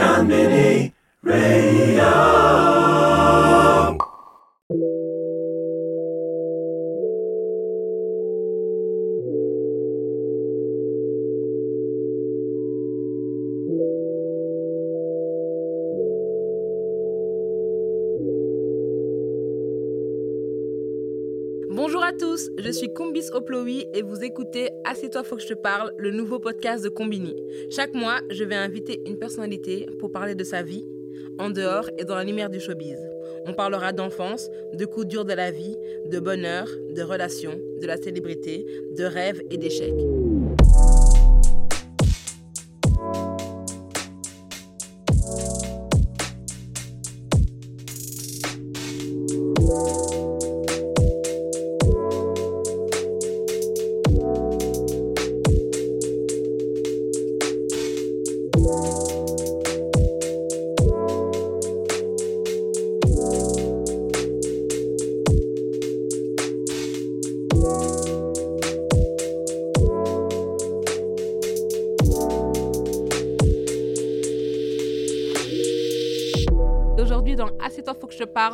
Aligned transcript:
Conbini 0.00 0.90
Radio. 1.22 2.39
Assieds-toi, 24.90 25.22
faut 25.22 25.36
que 25.36 25.42
je 25.42 25.46
te 25.46 25.54
parle, 25.54 25.94
le 25.98 26.10
nouveau 26.10 26.40
podcast 26.40 26.82
de 26.82 26.88
Combini. 26.88 27.36
Chaque 27.70 27.94
mois, 27.94 28.22
je 28.28 28.42
vais 28.42 28.56
inviter 28.56 29.00
une 29.06 29.20
personnalité 29.20 29.86
pour 30.00 30.10
parler 30.10 30.34
de 30.34 30.42
sa 30.42 30.64
vie, 30.64 30.84
en 31.38 31.48
dehors 31.48 31.88
et 31.96 32.04
dans 32.04 32.16
la 32.16 32.24
lumière 32.24 32.50
du 32.50 32.58
showbiz. 32.58 32.98
On 33.46 33.54
parlera 33.54 33.92
d'enfance, 33.92 34.50
de 34.74 34.84
coups 34.86 35.06
durs 35.06 35.24
de 35.24 35.32
la 35.32 35.52
vie, 35.52 35.76
de 36.06 36.18
bonheur, 36.18 36.66
de 36.92 37.02
relations, 37.04 37.56
de 37.80 37.86
la 37.86 37.98
célébrité, 37.98 38.66
de 38.98 39.04
rêves 39.04 39.40
et 39.52 39.58
d'échecs. 39.58 39.94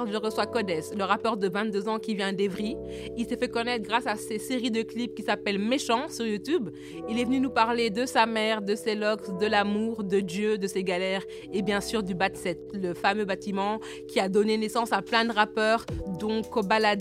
Je 0.05 0.16
reçois 0.16 0.47
Codes, 0.47 0.70
le 0.97 1.05
rappeur 1.05 1.36
de 1.36 1.48
22 1.48 1.89
ans 1.89 1.98
qui 1.98 2.14
vient 2.14 2.33
d'Evry. 2.33 2.77
Il 3.16 3.27
s'est 3.27 3.36
fait 3.36 3.48
connaître 3.48 3.84
grâce 3.84 4.06
à 4.06 4.16
ses 4.16 4.39
séries 4.39 4.70
de 4.70 4.83
clips 4.83 5.14
qui 5.14 5.22
s'appellent 5.22 5.58
Méchants 5.58 6.08
sur 6.08 6.27
YouTube. 6.27 6.69
Il 7.08 7.19
est 7.19 7.25
venu 7.25 7.41
nous 7.41 7.50
parler 7.50 7.89
de 7.89 8.05
sa 8.05 8.27
mère, 8.27 8.61
de 8.61 8.74
ses 8.74 8.94
locks, 8.94 9.39
de 9.39 9.47
l'amour, 9.47 10.05
de 10.05 10.20
Dieu, 10.20 10.58
de 10.58 10.67
ses 10.67 10.84
galères 10.84 11.24
et 11.52 11.62
bien 11.62 11.80
sûr 11.80 12.02
du 12.02 12.14
Bat7, 12.14 12.56
le 12.74 12.94
fameux 12.94 13.24
bâtiment 13.24 13.80
qui 14.08 14.20
a 14.20 14.28
donné 14.28 14.58
naissance 14.58 14.92
à 14.92 15.00
plein 15.00 15.24
de 15.24 15.33
rappeurs, 15.33 15.86
dont 16.19 16.42
Kobalade, 16.42 17.00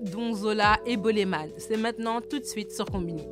dont 0.00 0.32
Zola 0.34 0.78
et 0.86 0.96
Boleman. 0.96 1.50
C'est 1.56 1.76
maintenant 1.76 2.20
tout 2.20 2.38
de 2.38 2.44
suite 2.44 2.70
sur 2.70 2.84
Combini. 2.86 3.26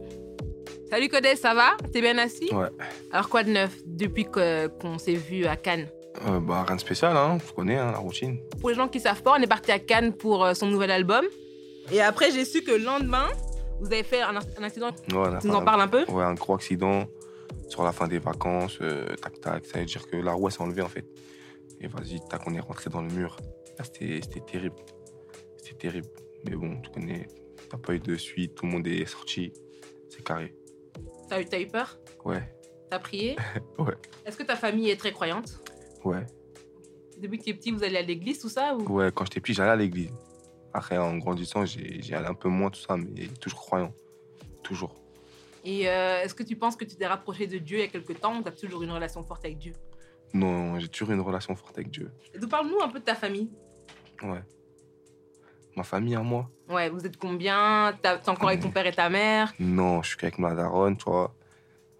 Salut 0.91 1.09
Codes, 1.09 1.27
ça 1.37 1.55
va? 1.55 1.77
T'es 1.93 2.01
bien 2.01 2.17
assis? 2.19 2.53
Ouais. 2.55 2.69
Alors 3.11 3.29
quoi 3.29 3.43
de 3.43 3.51
neuf 3.51 3.77
depuis 3.85 4.25
qu'on 4.25 4.99
s'est 4.99 5.15
vu 5.15 5.45
à 5.47 5.57
Cannes? 5.57 5.89
Euh, 6.27 6.41
bah, 6.41 6.65
rien 6.67 6.77
de 6.77 6.81
spécial, 6.81 7.17
hein. 7.17 7.39
Tu 7.45 7.53
connais 7.53 7.77
hein, 7.77 7.91
la 7.93 7.99
routine. 7.99 8.39
Pour 8.61 8.71
les 8.71 8.75
gens 8.77 8.89
qui 8.89 9.01
savent 9.01 9.23
pas, 9.23 9.33
on 9.33 9.43
est 9.43 9.47
parti 9.49 9.73
à 9.73 9.79
Cannes 9.79 10.13
pour 10.13 10.45
euh, 10.45 10.55
son 10.55 10.67
nouvel 10.69 10.91
album. 10.91 11.25
Et 11.93 12.01
après, 12.01 12.31
j'ai 12.31 12.45
su 12.45 12.63
que 12.63 12.71
le 12.71 12.85
lendemain, 12.85 13.27
vous 13.81 13.87
avez 13.87 14.05
fait 14.05 14.23
un, 14.23 14.37
un 14.37 14.63
accident. 14.63 14.91
Ouais, 15.13 15.39
Tu 15.41 15.49
nous 15.49 15.55
en 15.55 15.65
parles 15.65 15.81
un 15.81 15.89
peu 15.89 16.05
Ouais, 16.11 16.23
un 16.25 16.35
gros 16.35 16.55
accident 16.55 17.05
sur 17.69 17.83
la 17.83 17.93
fin 17.93 18.07
des 18.09 18.19
vacances. 18.21 18.79
euh, 18.81 19.07
tac, 19.17 19.41
tac. 19.41 19.67
Ça 19.67 19.81
veut 19.81 19.85
dire 19.85 20.07
que 20.07 20.17
la 20.17 20.33
roue, 20.33 20.49
s'est 20.51 20.63
enlevée, 20.63 20.83
en 20.83 20.89
fait. 20.89 21.05
Et 21.81 21.89
vas-y, 21.89 22.21
tac, 22.29 22.43
on 22.47 22.55
est 22.55 22.61
rentré 22.61 22.91
dans 22.91 23.03
le 23.03 23.09
mur. 23.09 23.37
Là, 23.79 23.85
c'était 23.85 24.21
terrible. 24.47 24.77
C'était 25.59 25.75
terrible. 25.77 26.09
Mais 26.49 26.55
bon, 26.55 26.81
tu 26.81 26.91
connais, 26.91 27.27
t'as 27.69 27.77
pas 27.79 27.93
eu 27.95 27.99
de 27.99 28.17
suite. 28.17 28.55
Tout 28.55 28.67
le 28.67 28.73
monde 28.73 28.87
est 28.87 29.05
sorti. 29.07 29.53
C'est 30.09 30.23
carré. 30.23 30.55
T'as 31.29 31.41
eu, 31.41 31.45
t'as 31.47 31.59
eu 31.61 31.67
peur 31.67 31.99
Ouais, 32.25 32.43
T'as 32.91 32.99
prié 33.01 33.35
Ouais. 33.79 33.95
Est-ce 34.25 34.37
que 34.37 34.43
ta 34.45 34.57
famille 34.57 34.91
est 34.91 34.97
très 34.97 35.11
croyante 35.13 35.59
ouais. 36.05 36.27
Depuis 37.19 37.39
que 37.39 37.45
tu 37.45 37.51
es 37.51 37.55
petit, 37.55 37.71
vous 37.71 37.83
allez 37.83 37.97
à 37.97 38.03
l'église, 38.03 38.39
tout 38.39 38.49
ça 38.49 38.75
ou... 38.75 38.83
Ouais, 38.93 39.11
quand 39.13 39.25
j'étais 39.25 39.41
petit, 39.41 39.55
j'allais 39.55 39.71
à 39.71 39.77
l'église. 39.77 40.13
Après, 40.73 40.99
en 40.99 41.17
grandissant, 41.19 41.65
j'ai 41.65 42.15
allé 42.15 42.27
un 42.27 42.35
peu 42.35 42.49
moins, 42.49 42.71
tout 42.71 42.81
ça, 42.81 42.97
mais 42.97 43.29
toujours 43.41 43.61
croyant. 43.61 43.93
Toujours. 44.63 44.95
Et 45.65 45.89
euh, 45.89 46.23
est-ce 46.23 46.35
que 46.35 46.43
tu 46.43 46.57
penses 46.57 46.77
que 46.77 46.85
tu 46.85 46.97
t'es 46.97 47.07
rapproché 47.07 47.47
de 47.47 47.59
Dieu 47.59 47.79
il 47.79 47.81
y 47.83 47.85
a 47.85 47.89
quelque 47.89 48.13
temps 48.13 48.37
ou 48.39 48.43
tu 48.43 48.49
as 48.49 48.53
toujours 48.53 48.83
une 48.83 48.91
relation 48.91 49.23
forte 49.25 49.45
avec 49.45 49.59
Dieu? 49.59 49.73
Non, 50.35 50.79
j'ai 50.81 50.89
toujours 50.89 51.13
une 51.13 51.21
relation 51.21 51.55
forte 51.55 51.79
avec 51.79 51.91
Dieu. 51.91 52.11
Parle-nous 52.51 52.81
un 52.83 52.89
peu 52.89 52.99
de 52.99 53.05
ta 53.05 53.15
famille. 53.15 53.51
Ouais. 54.23 54.43
Ma 55.77 55.85
famille 55.85 56.17
à 56.17 56.23
moi? 56.23 56.51
Ouais, 56.69 56.91
vous 56.91 57.07
êtes 57.07 57.17
combien? 57.17 57.97
T'es 58.03 58.29
encore 58.29 58.49
avec 58.49 58.61
ton 58.61 58.71
père 58.71 58.87
et 58.87 58.93
ta 58.93 59.09
mère? 59.09 59.55
Non, 59.59 60.03
je 60.03 60.09
suis 60.09 60.17
qu'avec 60.17 60.39
ma 60.39 60.55
daronne, 60.55 60.97
tu 60.97 61.05
vois. 61.05 61.35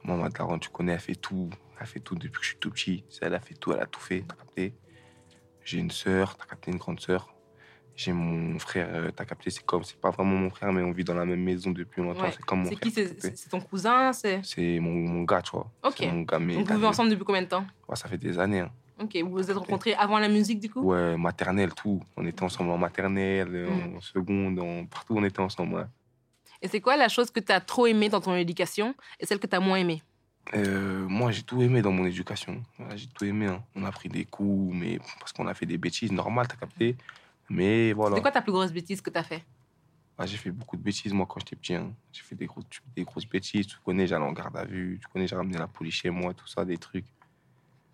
Moi, 0.03 0.17
ma 0.17 0.29
daronne, 0.29 0.61
tu 0.61 0.69
connais, 0.69 0.93
elle 0.93 1.01
fait 1.01 1.15
tout. 1.15 1.49
Elle 1.81 1.87
fait 1.87 2.01
tout 2.01 2.15
depuis 2.15 2.39
que 2.39 2.43
je 2.43 2.49
suis 2.51 2.59
tout 2.59 2.71
petit. 2.71 3.05
Elle 3.21 3.35
a 3.35 3.41
fait 3.41 3.55
tout, 3.55 3.73
elle 3.73 3.81
a 3.81 3.87
tout 3.87 4.01
fait, 4.01 4.25
t'as 4.27 4.35
capté. 4.37 4.75
J'ai 5.65 5.79
une 5.79 5.91
sœur, 5.91 6.37
t'as 6.37 6.45
capté 6.45 6.71
une 6.71 6.79
grande 6.79 7.01
sœur. 7.01 7.35
J'ai 7.97 8.13
mon 8.13 8.59
frère, 8.59 8.89
euh, 8.91 9.11
t'as 9.15 9.25
capté, 9.25 9.51
c'est 9.51 9.65
comme, 9.65 9.85
c'est 9.85 9.99
pas 10.01 10.11
vraiment 10.11 10.37
mon 10.37 10.51
frère, 10.51 10.73
mais 10.73 10.83
on 10.83 10.91
vit 10.91 11.05
dans 11.05 11.15
la 11.15 11.25
même 11.25 11.41
maison 11.43 11.71
depuis 11.71 12.03
longtemps. 12.03 12.23
Ouais. 12.25 12.33
C'est 12.33 12.43
comme 12.45 12.61
mon 12.61 12.65
frère. 12.67 12.81
qui 12.81 12.91
C'est 12.91 13.09
capté. 13.09 13.37
c'est 13.37 13.49
ton 13.49 13.61
cousin 13.61 14.13
c'est... 14.13 14.41
Mon, 14.81 14.91
mon 14.93 15.23
gars, 15.23 15.43
tu 15.43 15.53
vois. 15.53 15.71
Ok. 15.85 16.01
Mon 16.03 16.23
gars. 16.23 16.39
Donc 16.39 16.67
vous 16.69 16.75
vivez 16.75 16.87
ensemble 16.87 17.11
depuis 17.11 17.25
combien 17.25 17.43
de 17.43 17.47
temps? 17.49 17.65
Ouais, 17.89 17.95
ça 17.97 18.09
fait 18.09 18.19
des 18.19 18.39
années. 18.39 18.61
hein. 18.61 18.71
Ok, 19.01 19.17
vous 19.25 19.31
vous 19.31 19.51
êtes 19.51 19.57
rencontrés 19.57 19.95
avant 19.95 20.19
la 20.19 20.29
musique 20.29 20.61
du 20.61 20.71
coup? 20.71 20.81
Ouais, 20.83 21.17
maternelle, 21.17 21.73
tout. 21.75 22.01
On 22.17 22.25
était 22.27 22.43
ensemble 22.43 22.71
en 22.71 22.79
maternelle, 22.79 23.49
Mm. 23.69 23.97
en 23.97 24.01
seconde, 24.01 24.59
en... 24.61 24.87
partout, 24.87 25.15
on 25.17 25.25
était 25.25 25.41
ensemble. 25.41 25.75
ouais. 25.77 25.85
Et 26.63 26.69
c'est 26.69 26.81
quoi 26.81 26.97
la 26.97 27.09
chose 27.09 27.31
que 27.31 27.41
tu 27.41 27.53
as 27.53 27.61
trop 27.61 27.87
aimée 27.87 28.09
dans 28.09 28.21
ton 28.21 28.35
éducation 28.35 28.95
et 29.21 29.27
celle 29.27 29.39
que 29.39 29.47
tu 29.47 29.55
as 29.57 29.61
moins 29.61 29.77
aimée? 29.79 30.03
Euh, 30.55 31.07
moi, 31.09 31.31
j'ai 31.33 31.43
tout 31.43 31.63
aimé 31.63 31.81
dans 31.83 31.91
mon 31.93 32.05
éducation. 32.05 32.63
J'ai 32.95 33.07
tout 33.07 33.25
aimé. 33.25 33.47
hein. 33.47 33.63
On 33.75 33.85
a 33.85 33.91
pris 33.91 34.09
des 34.09 34.25
coups, 34.25 34.75
mais 34.75 34.99
parce 35.19 35.33
qu'on 35.33 35.47
a 35.47 35.55
fait 35.55 35.67
des 35.67 35.79
bêtises, 35.79 36.13
normal, 36.13 36.47
t'as 36.47 36.57
capté. 36.57 36.97
Mais 37.49 37.93
voilà. 37.93 38.17
C'est 38.17 38.23
quoi 38.23 38.31
ta 38.31 38.43
plus 38.43 38.53
grosse 38.53 38.73
bêtise 38.73 39.01
que 39.01 39.11
tu 39.11 39.19
as 39.19 39.23
fait? 39.25 39.43
Ah, 40.17 40.27
j'ai 40.27 40.37
fait 40.37 40.51
beaucoup 40.51 40.77
de 40.77 40.83
bêtises, 40.83 41.13
moi, 41.13 41.27
quand 41.29 41.41
j'étais 41.41 41.57
petit. 41.57 41.75
hein. 41.75 41.93
J'ai 42.13 42.23
fait 42.23 42.37
des, 42.37 42.47
gros, 42.47 42.63
des 42.95 43.03
grosses 43.05 43.27
bêtises. 43.27 43.67
Tu 43.67 43.77
connais, 43.85 44.07
j'allais 44.07 44.25
en 44.25 44.33
garde 44.33 44.57
à 44.57 44.65
vue. 44.65 44.99
Tu 45.01 45.09
connais, 45.09 45.27
j'ai 45.27 45.35
ramené 45.35 45.59
la 45.59 45.67
police 45.67 45.95
chez 45.95 46.11
moi, 46.11 46.33
tout 46.35 46.47
ça, 46.47 46.65
des 46.65 46.77
trucs. 46.79 47.07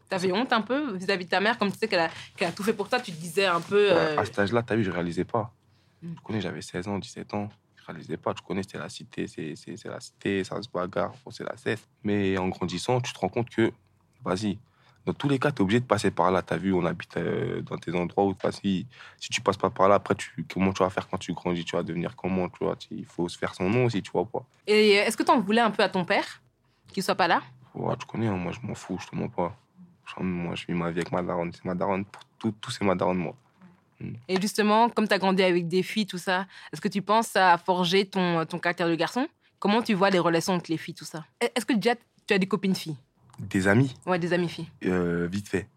T'avais 0.08 0.32
honte 0.32 0.52
un 0.52 0.60
peu 0.60 0.96
vis-à-vis 0.96 1.24
de 1.24 1.30
ta 1.30 1.40
mère, 1.40 1.56
comme 1.56 1.70
tu 1.70 1.78
sais 1.78 1.86
qu'elle 1.88 2.00
a, 2.00 2.10
qu'elle 2.36 2.48
a 2.48 2.52
tout 2.52 2.64
fait 2.64 2.72
pour 2.72 2.88
toi, 2.88 2.98
tu 3.00 3.12
te 3.12 3.16
disais 3.20 3.46
un 3.46 3.60
peu. 3.60 3.92
euh, 3.92 4.18
À 4.18 4.24
cet 4.24 4.38
âge-là, 4.40 4.62
t'as 4.62 4.74
vu, 4.74 4.82
je 4.82 4.90
réalisais 4.90 5.24
pas. 5.24 5.54
Mm. 6.02 6.14
Tu 6.14 6.20
connais, 6.22 6.40
j'avais 6.40 6.62
16 6.62 6.88
ans, 6.88 6.98
17 6.98 7.32
ans. 7.32 7.48
Je 7.80 7.86
réalisais 7.86 8.16
pas. 8.16 8.34
Tu 8.34 8.42
connais, 8.42 8.62
c'était 8.62 8.78
la 8.78 8.88
cité, 8.88 9.26
c'est 9.26 9.84
la 9.84 10.00
cité, 10.00 10.44
ça 10.44 10.60
se 10.60 10.68
bagarre, 10.68 11.12
c'est 11.30 11.44
la 11.44 11.56
cesse. 11.56 11.88
Mais 12.04 12.36
en 12.38 12.48
grandissant, 12.48 13.00
tu 13.00 13.12
te 13.12 13.18
rends 13.18 13.28
compte 13.28 13.50
que, 13.50 13.72
vas-y, 14.24 14.58
dans 15.06 15.14
tous 15.14 15.28
les 15.28 15.38
cas, 15.38 15.50
tu 15.50 15.58
es 15.58 15.62
obligé 15.62 15.80
de 15.80 15.86
passer 15.86 16.10
par 16.10 16.30
là. 16.30 16.42
Tu 16.42 16.52
as 16.52 16.58
vu, 16.58 16.74
on 16.74 16.84
habite 16.84 17.16
euh, 17.16 17.62
dans 17.62 17.76
des 17.76 17.94
endroits 17.94 18.24
où, 18.24 18.36
vas-y, 18.42 18.86
si 19.18 19.30
tu 19.30 19.40
passes 19.40 19.56
pas 19.56 19.70
par 19.70 19.88
là, 19.88 19.94
après, 19.94 20.14
tu, 20.14 20.44
comment 20.52 20.72
tu 20.72 20.82
vas 20.82 20.90
faire 20.90 21.08
quand 21.08 21.18
tu 21.18 21.32
grandis? 21.32 21.64
Tu 21.64 21.74
vas 21.74 21.82
devenir 21.82 22.14
comment 22.16 22.48
tu 22.48 22.64
vois, 22.64 22.76
Il 22.90 23.06
faut 23.06 23.28
se 23.28 23.38
faire 23.38 23.54
son 23.54 23.70
nom 23.70 23.86
aussi, 23.86 24.02
tu 24.02 24.10
vois 24.10 24.26
pas. 24.26 24.44
Et 24.66 24.90
est-ce 24.92 25.16
que 25.16 25.22
tu 25.22 25.30
en 25.30 25.40
voulais 25.40 25.62
un 25.62 25.70
peu 25.70 25.82
à 25.82 25.88
ton 25.88 26.04
père 26.04 26.42
qu'il 26.88 27.02
soit 27.02 27.14
pas 27.14 27.28
là? 27.28 27.42
Ouais, 27.74 27.96
tu 27.96 28.06
connais, 28.06 28.26
hein, 28.26 28.36
moi, 28.36 28.52
je 28.52 28.60
m'en 28.66 28.74
fous, 28.74 28.98
je 29.00 29.06
te 29.06 29.16
mens 29.16 29.28
pas. 29.28 29.56
Moi, 30.18 30.54
je 30.56 30.66
vis 30.66 30.74
ma 30.74 30.90
vie 30.90 31.00
avec 31.00 31.12
ma 31.12 31.22
daronne. 31.22 31.52
C'est 31.52 31.64
ma 31.64 31.74
daronne, 31.74 32.04
pour 32.04 32.22
tout, 32.38 32.52
tout 32.60 32.70
c'est 32.70 32.84
ma 32.84 32.94
daronne, 32.94 33.18
moi. 33.18 33.34
Et 34.28 34.40
justement, 34.40 34.88
comme 34.90 35.08
tu 35.08 35.14
as 35.14 35.18
grandi 35.18 35.42
avec 35.42 35.66
des 35.68 35.82
filles, 35.82 36.06
tout 36.06 36.18
ça, 36.18 36.46
est-ce 36.72 36.80
que 36.80 36.88
tu 36.88 37.02
penses 37.02 37.28
ça 37.28 37.52
a 37.54 37.58
forgé 37.58 38.06
ton, 38.06 38.44
ton 38.46 38.58
caractère 38.58 38.88
de 38.88 38.94
garçon? 38.94 39.26
Comment 39.58 39.82
tu 39.82 39.92
vois 39.94 40.10
les 40.10 40.18
relations 40.18 40.54
avec 40.54 40.68
les 40.68 40.76
filles, 40.78 40.94
tout 40.94 41.04
ça? 41.04 41.24
Est-ce 41.40 41.66
que 41.66 41.72
déjà 41.74 41.94
tu 42.26 42.34
as 42.34 42.38
des 42.38 42.46
copines 42.46 42.74
filles? 42.74 42.96
Des 43.38 43.66
amis, 43.68 43.94
Ouais, 44.06 44.18
des 44.18 44.32
amies 44.32 44.48
filles. 44.48 44.68
euh, 44.84 45.26
vite 45.30 45.48
fait. 45.48 45.68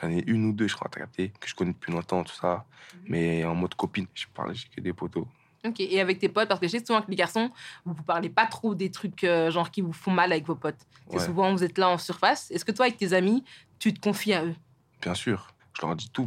J'en 0.00 0.10
ai 0.10 0.22
une 0.26 0.46
ou 0.46 0.52
deux, 0.52 0.66
je 0.68 0.74
crois, 0.74 0.88
t'as 0.90 1.00
capté, 1.00 1.32
que 1.40 1.48
je 1.48 1.54
connais 1.54 1.72
depuis 1.72 1.92
longtemps, 1.92 2.22
tout 2.24 2.34
ça. 2.34 2.64
Mais 3.06 3.44
en 3.44 3.54
mode 3.54 3.74
copine, 3.74 4.06
je 4.14 4.26
parle, 4.34 4.54
j'ai 4.54 4.66
que 4.68 4.80
des 4.80 4.92
poteaux. 4.92 5.26
Ok, 5.64 5.80
et 5.80 6.00
avec 6.00 6.18
tes 6.18 6.28
potes, 6.28 6.48
parce 6.48 6.60
que 6.60 6.66
je 6.66 6.72
sais 6.72 6.84
souvent 6.84 7.00
que 7.00 7.10
les 7.10 7.16
garçons, 7.16 7.50
vous 7.84 7.94
ne 7.94 8.02
parlez 8.02 8.28
pas 8.28 8.46
trop 8.46 8.74
des 8.74 8.90
trucs 8.90 9.24
euh, 9.24 9.50
genre 9.50 9.70
qui 9.70 9.80
vous 9.80 9.92
font 9.92 10.10
mal 10.10 10.30
avec 10.32 10.44
vos 10.46 10.56
potes. 10.56 10.80
C'est 11.08 11.16
Ouais. 11.18 11.24
souvent 11.24 11.52
vous 11.52 11.64
êtes 11.64 11.78
là 11.78 11.88
en 11.88 11.96
surface. 11.96 12.50
Est-ce 12.50 12.64
que 12.64 12.72
toi, 12.72 12.86
avec 12.86 12.98
tes 12.98 13.12
amis, 13.14 13.44
tu 13.78 13.94
te 13.94 14.00
confies 14.00 14.34
à 14.34 14.44
eux? 14.44 14.54
Bien 15.00 15.14
sûr, 15.14 15.48
je 15.72 15.86
leur 15.86 15.94
dis 15.96 16.10
tout. 16.10 16.26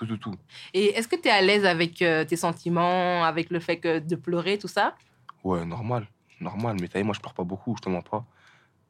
Tout, 0.00 0.06
tout, 0.06 0.16
tout. 0.16 0.34
Et 0.72 0.96
est-ce 0.96 1.06
que 1.06 1.16
tu 1.16 1.28
es 1.28 1.30
à 1.30 1.42
l'aise 1.42 1.66
avec 1.66 2.00
euh, 2.00 2.24
tes 2.24 2.36
sentiments, 2.36 3.22
avec 3.22 3.50
le 3.50 3.60
fait 3.60 3.76
que 3.76 3.98
de 3.98 4.16
pleurer, 4.16 4.56
tout 4.56 4.66
ça? 4.66 4.94
Ouais, 5.44 5.62
normal. 5.66 6.06
Normal. 6.40 6.78
Mais 6.80 6.88
t'as 6.88 7.02
moi, 7.02 7.14
je 7.14 7.20
pleure 7.20 7.34
pas 7.34 7.44
beaucoup, 7.44 7.76
je 7.76 7.82
te 7.82 7.90
mens 7.90 8.00
pas. 8.00 8.24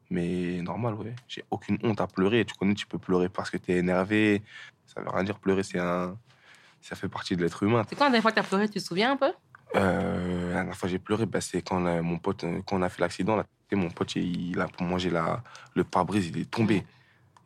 Mais 0.09 0.61
normal, 0.61 0.93
ouais. 0.93 1.13
J'ai 1.27 1.43
aucune 1.51 1.77
honte 1.83 1.99
à 1.99 2.07
pleurer. 2.07 2.45
Tu 2.45 2.55
connais, 2.55 2.75
tu 2.75 2.87
peux 2.87 2.97
pleurer 2.97 3.27
parce 3.27 3.49
que 3.49 3.57
t'es 3.57 3.73
énervé. 3.73 4.41
Ça 4.85 5.01
veut 5.01 5.09
rien 5.09 5.25
dire 5.25 5.37
pleurer, 5.37 5.63
c'est 5.63 5.79
un. 5.79 6.17
Ça 6.79 6.95
fait 6.95 7.09
partie 7.09 7.35
de 7.35 7.43
l'être 7.43 7.61
humain. 7.61 7.83
C'est 7.89 7.97
quand 7.97 8.05
la 8.05 8.11
dernière 8.11 8.21
fois 8.21 8.31
que 8.31 8.39
tu 8.39 8.45
as 8.45 8.47
pleuré, 8.47 8.69
tu 8.69 8.79
te 8.79 8.85
souviens 8.85 9.11
un 9.11 9.17
peu? 9.17 9.33
Euh, 9.75 10.47
la 10.47 10.53
dernière 10.53 10.75
fois 10.77 10.87
que 10.87 10.91
j'ai 10.91 10.99
pleuré, 10.99 11.25
bah, 11.25 11.41
c'est 11.41 11.61
quand 11.61 11.81
là, 11.81 12.01
mon 12.01 12.19
pote, 12.19 12.45
euh, 12.45 12.61
quand 12.65 12.77
on 12.77 12.81
a 12.83 12.89
fait 12.89 13.01
l'accident, 13.01 13.35
là, 13.35 13.43
mon 13.73 13.89
pote, 13.89 14.15
il, 14.15 14.59
a 14.61 14.67
mangé 14.79 15.09
la, 15.09 15.43
le 15.75 15.83
pare-brise, 15.83 16.27
il 16.27 16.37
est 16.39 16.49
tombé. 16.49 16.85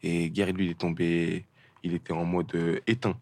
Et 0.03 0.29
Guerre, 0.29 0.53
lui, 0.53 0.65
il 0.65 0.71
est 0.71 0.79
tombé, 0.79 1.45
il 1.81 1.95
était 1.95 2.13
en 2.13 2.25
mode 2.25 2.53
euh, 2.53 2.79
éteint. 2.85 3.17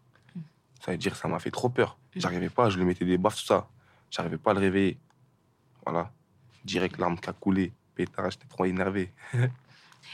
Ça 0.84 0.90
veut 0.92 0.98
dire, 0.98 1.16
ça 1.16 1.28
m'a 1.28 1.38
fait 1.38 1.50
trop 1.50 1.68
peur. 1.68 1.96
J'arrivais 2.14 2.50
pas, 2.50 2.68
je 2.70 2.76
lui 2.78 2.84
mettais 2.84 3.04
des 3.04 3.16
baffes, 3.18 3.36
tout 3.36 3.46
ça. 3.46 3.68
J'arrivais 4.10 4.36
pas 4.38 4.50
à 4.50 4.54
le 4.54 4.60
réveiller. 4.60 4.98
Voilà. 5.84 6.10
Direct, 6.64 6.98
l'arme 6.98 7.18
qui 7.18 7.28
a 7.30 7.32
coulé. 7.32 7.72
Pétard, 7.94 8.30
j'étais 8.30 8.46
trop 8.48 8.64
énervé. 8.64 9.10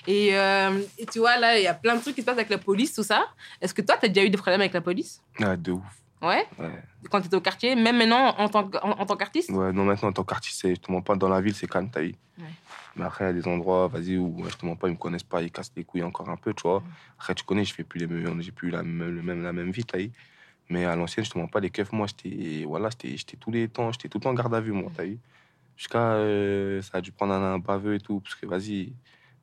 Et, 0.06 0.31
euh, 0.38 0.81
et 0.96 1.05
tu 1.05 1.19
vois, 1.19 1.37
là, 1.37 1.58
il 1.58 1.64
y 1.64 1.67
a 1.67 1.75
plein 1.75 1.96
de 1.96 2.00
trucs 2.00 2.14
qui 2.14 2.20
se 2.22 2.26
passent 2.26 2.38
avec 2.38 2.49
la 2.49 2.58
police, 2.58 2.94
tout 2.94 3.02
ça. 3.02 3.28
Est-ce 3.61 3.75
que 3.75 3.82
toi, 3.82 3.96
tu 3.99 4.06
as 4.06 4.08
déjà 4.08 4.25
eu 4.25 4.31
des 4.31 4.37
problèmes 4.38 4.61
avec 4.61 4.72
la 4.72 4.81
police? 4.81 5.20
Ah, 5.43 5.56
de 5.56 5.72
ouf. 5.72 5.82
Ouais? 6.22 6.46
Ouais. 6.58 6.82
Quand 7.11 7.20
tu 7.20 7.26
étais 7.26 7.34
au 7.37 7.40
quartier, 7.40 7.75
même 7.75 7.99
maintenant 7.99 8.28
en 8.38 8.49
tant, 8.49 8.70
en, 8.82 8.90
en 8.93 9.05
tant 9.06 9.16
qu'artiste? 9.16 9.50
Ouais, 9.50 9.73
non, 9.73 9.84
maintenant, 9.84 10.08
en 10.11 10.12
tant 10.12 10.23
qu'artiste, 10.25 10.61
c'est- 10.61 10.76
je 10.76 10.81
te 10.81 10.90
mens 10.93 11.02
pas, 11.02 11.16
dans 11.16 11.28
la 11.28 11.40
ville, 11.40 11.55
c'est 11.55 11.66
calme, 11.66 11.90
t'as 11.90 12.02
vu. 12.02 12.14
Ouais. 12.38 12.44
Mais 12.96 13.05
après, 13.05 13.25
il 13.25 13.26
y 13.26 13.31
a 13.31 13.32
des 13.32 13.49
endroits, 13.49 13.88
vas-y, 13.88 14.16
où 14.16 14.43
je 14.49 14.55
te 14.56 14.64
mens 14.64 14.76
pas, 14.76 14.88
ils 14.88 14.93
me 14.93 14.96
connaissent 14.96 15.25
pas, 15.25 15.43
ils 15.43 15.50
cassent 15.50 15.73
les 15.76 15.84
couilles 15.84 16.05
encore 16.05 16.31
un 16.31 16.37
peu, 16.37 16.55
tu 16.55 16.62
vois. 16.62 16.82
Après, 17.19 17.34
tu 17.34 17.44
connais, 17.44 17.64
je 17.64 17.75
fais 17.75 17.84
plus 17.84 17.99
les 17.99 18.06
mêmes, 18.06 18.40
j'ai 18.40 18.52
plus 18.52 18.70
la 18.70 18.82
même, 18.84 19.11
le 19.11 19.23
même, 19.23 19.43
la 19.43 19.52
même 19.52 19.70
vie, 19.73 19.84
t'as 19.84 19.99
vu. 19.99 20.12
Mais 20.70 20.84
à 20.87 20.94
l'ancienne, 20.96 21.25
je 21.26 21.31
te 21.31 21.37
mens 21.38 21.49
pas, 21.49 21.61
les 21.61 21.69
keufs, 21.70 21.93
moi, 21.93 22.06
j'étais, 22.06 22.64
voilà, 22.64 22.88
j'étais, 23.02 23.37
tous 23.37 23.50
les 23.50 23.69
temps, 23.69 23.90
j'étais 23.93 24.08
tout 24.08 24.19
le 24.19 24.22
temps 24.22 24.31
en 24.31 24.34
garde 24.34 24.55
à 24.55 24.61
vue, 24.61 24.72
moi, 24.72 24.90
t'as 24.96 25.05
vu. 25.05 25.19
Jusqu'à, 25.76 26.12
euh, 26.12 26.81
ça 26.81 26.99
a 26.99 27.00
dû 27.00 27.11
prendre 27.12 27.32
un, 27.34 27.55
un 27.55 27.58
baveux 27.58 27.94
et 27.96 28.00
tout, 28.00 28.20
parce 28.20 28.34
que, 28.37 28.46
vas-y, 28.46 28.93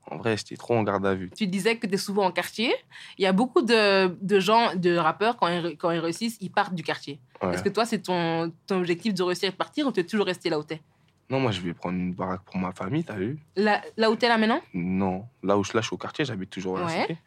en 0.09 0.15
vrai, 0.17 0.37
j'étais 0.37 0.55
trop 0.55 0.75
en 0.77 0.83
garde 0.83 1.05
à 1.05 1.13
vue. 1.15 1.29
Tu 1.35 1.45
disais 1.47 1.75
que 1.77 1.85
tu 1.85 1.93
es 1.95 1.97
souvent 1.97 2.25
en 2.27 2.31
quartier. 2.31 2.73
Il 3.17 3.23
y 3.23 3.25
a 3.25 3.33
beaucoup 3.33 3.61
de, 3.61 4.07
de 4.21 4.39
gens, 4.39 4.73
de 4.75 4.95
rappeurs, 4.95 5.35
quand 5.35 5.47
ils, 5.49 5.75
quand 5.77 5.91
ils 5.91 5.99
réussissent, 5.99 6.37
ils 6.39 6.49
partent 6.49 6.73
du 6.73 6.83
quartier. 6.83 7.19
Ouais. 7.43 7.53
Est-ce 7.53 7.63
que 7.63 7.69
toi, 7.69 7.85
c'est 7.85 7.99
ton, 7.99 8.53
ton 8.65 8.77
objectif 8.79 9.13
de 9.13 9.21
réussir 9.23 9.49
et 9.49 9.51
de 9.51 9.57
partir 9.57 9.85
ou 9.85 9.91
tu 9.91 9.99
es 9.99 10.03
toujours 10.05 10.25
resté 10.27 10.49
là 10.49 10.57
où 10.57 10.63
tu 10.63 10.75
es 10.75 10.81
Non, 11.29 11.41
moi, 11.41 11.51
je 11.51 11.59
vais 11.59 11.73
prendre 11.73 11.97
une 11.97 12.13
baraque 12.13 12.43
pour 12.45 12.57
ma 12.57 12.71
famille, 12.71 13.03
t'as 13.03 13.15
vu. 13.17 13.37
là, 13.57 13.81
là 13.97 14.09
où 14.09 14.15
tu 14.15 14.23
es 14.23 14.29
là 14.29 14.37
maintenant? 14.37 14.61
Non, 14.73 15.25
là 15.43 15.57
où 15.57 15.63
je 15.65 15.73
lâche 15.73 15.91
au 15.91 15.97
quartier, 15.97 16.23
j'habite 16.23 16.51
toujours 16.51 16.77
à 16.77 16.81
la 16.81 16.85
Ouais. 16.85 17.01
cité. 17.01 17.17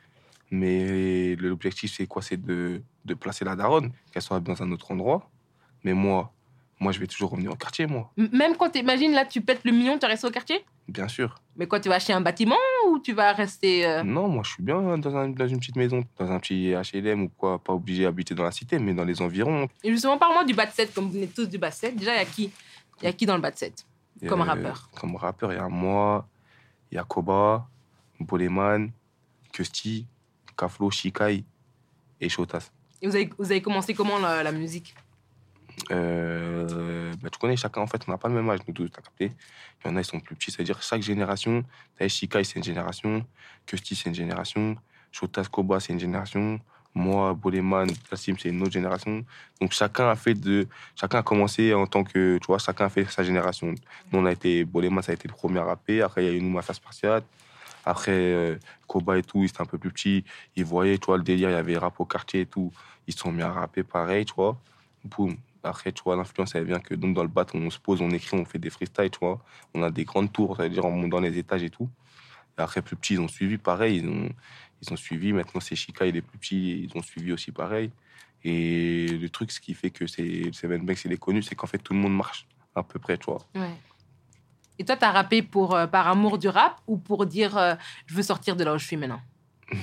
Mais 0.50 1.36
l'objectif, 1.36 1.92
c'est 1.96 2.06
quoi? 2.06 2.22
C'est 2.22 2.36
de, 2.36 2.82
de 3.04 3.14
placer 3.14 3.44
la 3.44 3.54
daronne, 3.56 3.92
qu'elle 4.12 4.22
soit 4.22 4.40
dans 4.40 4.60
un 4.62 4.70
autre 4.72 4.90
endroit. 4.90 5.28
Mais 5.84 5.94
moi, 5.94 6.32
moi, 6.80 6.92
je 6.92 6.98
vais 6.98 7.06
toujours 7.06 7.30
revenir 7.30 7.52
au 7.52 7.56
quartier, 7.56 7.86
moi, 7.86 8.10
Même 8.16 8.56
quand 8.56 8.70
t'imagines, 8.70 9.12
là, 9.12 9.24
tu 9.24 9.40
pètes 9.42 9.60
le 9.64 9.72
million, 9.72 9.98
tu 9.98 10.06
restes 10.06 10.24
au 10.24 10.30
quartier? 10.30 10.64
Bien 10.88 11.06
sûr. 11.08 11.40
Mais 11.56 11.66
quoi, 11.68 11.78
tu 11.78 11.88
vas 11.88 11.96
acheter 11.96 12.12
un 12.12 12.20
bâtiment 12.20 12.56
ou 12.88 12.98
tu 12.98 13.12
vas 13.12 13.32
rester. 13.32 13.86
euh, 13.86 14.02
Non, 14.02 14.28
moi, 14.28 14.42
je 14.44 14.50
suis 14.52 14.62
bien 14.62 14.98
dans, 14.98 15.16
un- 15.16 15.28
dans 15.28 15.46
une 15.46 15.58
petite 15.60 15.76
maison, 15.76 16.02
dans 16.18 16.30
un 16.32 16.40
petit 16.40 16.72
HLM 16.74 17.22
ou 17.24 17.28
quoi, 17.28 17.58
pas 17.62 17.72
obligé 17.74 18.02
d'habiter 18.04 18.34
dans 18.34 18.44
la 18.44 18.50
cité, 18.50 18.78
mais 18.78 18.92
dans 18.94 19.04
les 19.04 19.20
environs. 19.22 19.68
Et 19.84 19.90
justement, 19.92 20.18
parle-moi 20.18 20.44
du 20.44 20.54
bas 20.54 20.66
de 20.66 20.72
7, 20.72 20.92
comme 20.92 21.04
vous 21.04 21.12
venez 21.12 21.28
tous 21.28 21.46
du 21.48 21.58
bas 21.58 21.68
de 21.70 21.74
7. 21.74 21.96
Déjà, 21.96 22.14
il 22.14 22.18
y 22.18 22.22
a 22.22 22.24
qui 22.24 22.50
Il 23.02 23.04
y 23.04 23.08
a 23.08 23.12
qui 23.12 23.24
dans 23.26 23.36
le 23.36 23.42
bas 23.42 23.50
de 23.52 23.56
7 23.56 23.86
Comme 24.26 24.40
rappeur. 24.42 24.90
Comme 24.98 25.14
rappeur, 25.16 25.52
il 25.52 25.56
y 25.56 25.58
a 25.58 25.68
moi, 25.68 26.26
il 26.90 26.96
y 26.96 26.98
a 26.98 27.04
Koba, 27.04 27.68
Boleman, 28.18 28.90
Kusti, 29.52 30.06
Kaflo, 30.60 30.90
Shikai 30.90 31.44
et 32.20 32.28
Shotas. 32.28 32.70
Et 33.00 33.06
vous 33.08 33.16
avez, 33.16 33.30
vous 33.38 33.50
avez 33.50 33.62
commencé 33.62 33.94
comment 33.94 34.18
la, 34.18 34.42
la 34.42 34.52
musique? 34.52 34.94
Euh, 35.90 37.12
bah, 37.22 37.30
tu 37.32 37.38
connais, 37.38 37.56
chacun, 37.56 37.80
en 37.80 37.86
fait, 37.86 38.02
on 38.06 38.10
n'a 38.10 38.18
pas 38.18 38.28
le 38.28 38.34
même 38.34 38.50
âge, 38.50 38.60
nous 38.68 38.74
tous, 38.74 38.88
t'as 38.90 39.00
capté? 39.00 39.32
Il 39.82 39.88
y 39.88 39.90
en 39.90 39.96
a, 39.96 40.00
ils 40.00 40.04
sont 40.04 40.20
plus 40.20 40.34
petits, 40.36 40.50
c'est-à-dire 40.50 40.82
chaque 40.82 41.02
génération, 41.02 41.64
t'as 41.96 42.08
Shikai, 42.08 42.44
c'est 42.44 42.56
une 42.56 42.64
génération, 42.64 43.24
Kusti, 43.64 43.96
c'est 43.96 44.10
une 44.10 44.14
génération, 44.14 44.76
Shotas, 45.10 45.46
Koba, 45.50 45.80
c'est 45.80 45.94
une 45.94 46.00
génération, 46.00 46.60
moi, 46.94 47.32
Boleman, 47.34 47.88
Tassim, 48.10 48.36
c'est 48.38 48.50
une 48.50 48.60
autre 48.62 48.72
génération. 48.72 49.24
Donc 49.60 49.72
chacun 49.72 50.10
a 50.10 50.16
fait 50.16 50.34
de. 50.34 50.66
Chacun 50.96 51.18
a 51.20 51.22
commencé 51.22 51.72
en 51.72 51.86
tant 51.86 52.02
que. 52.02 52.38
Tu 52.38 52.46
vois, 52.48 52.58
chacun 52.58 52.86
a 52.86 52.88
fait 52.88 53.04
sa 53.04 53.22
génération. 53.22 53.68
Nous, 54.10 54.18
on 54.18 54.26
a 54.26 54.32
été. 54.32 54.64
Boleman, 54.64 55.00
ça 55.00 55.12
a 55.12 55.14
été 55.14 55.28
le 55.28 55.34
premier 55.34 55.60
à 55.60 55.64
rapper. 55.64 56.02
Après, 56.02 56.24
il 56.24 56.26
y 56.28 56.30
a 56.30 56.36
eu 56.36 56.40
nous, 56.40 56.50
Mafia 56.50 56.74
Spartiate. 56.74 57.24
Après, 57.84 58.12
euh, 58.12 58.56
Koba 58.86 59.18
et 59.18 59.22
tout, 59.22 59.42
ils 59.42 59.46
étaient 59.46 59.62
un 59.62 59.66
peu 59.66 59.78
plus 59.78 59.90
petits. 59.90 60.24
Ils 60.56 60.64
voyaient, 60.64 60.98
tu 60.98 61.06
vois, 61.06 61.16
le 61.16 61.22
délire, 61.22 61.50
il 61.50 61.52
y 61.52 61.56
avait 61.56 61.78
rap 61.78 61.98
au 62.00 62.04
quartier 62.04 62.42
et 62.42 62.46
tout. 62.46 62.72
Ils 63.06 63.14
se 63.14 63.20
sont 63.20 63.32
mis 63.32 63.42
à 63.42 63.50
rapper 63.50 63.82
pareil, 63.82 64.24
tu 64.24 64.34
vois. 64.34 64.58
Boum. 65.04 65.36
Après, 65.62 65.92
tu 65.92 66.02
vois, 66.02 66.16
l'influence, 66.16 66.54
elle 66.54 66.64
vient 66.64 66.80
que 66.80 66.94
donc, 66.94 67.14
dans 67.14 67.22
le 67.22 67.28
bat, 67.28 67.46
on 67.54 67.70
se 67.70 67.78
pose, 67.78 68.00
on 68.00 68.10
écrit, 68.10 68.38
on 68.38 68.44
fait 68.44 68.58
des 68.58 68.70
freestyles, 68.70 69.10
tu 69.10 69.18
vois. 69.20 69.42
On 69.74 69.82
a 69.82 69.90
des 69.90 70.04
grandes 70.04 70.32
tours, 70.32 70.56
ça 70.56 70.64
veut 70.64 70.70
dire 70.70 70.84
on 70.84 70.92
monte 70.92 71.10
dans 71.10 71.20
les 71.20 71.36
étages 71.38 71.62
et 71.62 71.70
tout. 71.70 71.88
Après, 72.56 72.82
plus 72.82 72.96
petits, 72.96 73.14
ils 73.14 73.20
ont 73.20 73.28
suivi 73.28 73.58
pareil. 73.58 73.98
Ils 73.98 74.08
ont, 74.08 74.28
ils 74.82 74.92
ont 74.92 74.96
suivi. 74.96 75.32
Maintenant, 75.32 75.60
c'est 75.60 75.76
Chica, 75.76 76.06
il 76.06 76.16
est 76.16 76.22
plus 76.22 76.38
petit, 76.38 76.82
ils 76.82 76.98
ont 76.98 77.02
suivi 77.02 77.32
aussi 77.32 77.52
pareil. 77.52 77.90
Et 78.44 79.06
le 79.08 79.28
truc, 79.28 79.50
ce 79.52 79.60
qui 79.60 79.74
fait 79.74 79.90
que 79.90 80.06
c'est 80.06 80.50
Seven 80.52 80.84
Banks, 80.84 81.04
il 81.04 81.12
est 81.12 81.18
connu, 81.18 81.42
c'est 81.42 81.54
qu'en 81.54 81.66
fait, 81.66 81.78
tout 81.78 81.92
le 81.92 81.98
monde 81.98 82.16
marche 82.16 82.46
à 82.74 82.82
peu 82.82 82.98
près, 82.98 83.18
tu 83.18 83.26
vois. 83.26 83.46
Ouais. 83.54 83.74
Et 84.80 84.84
toi, 84.84 84.96
t'as 84.96 85.10
rappé 85.10 85.42
pour, 85.42 85.74
euh, 85.74 85.86
par 85.86 86.08
amour 86.08 86.38
du 86.38 86.48
rap 86.48 86.80
ou 86.86 86.96
pour 86.96 87.26
dire 87.26 87.58
euh, 87.58 87.74
je 88.06 88.14
veux 88.14 88.22
sortir 88.22 88.56
de 88.56 88.64
là 88.64 88.72
où 88.72 88.78
je 88.78 88.86
suis 88.86 88.96
maintenant? 88.96 89.20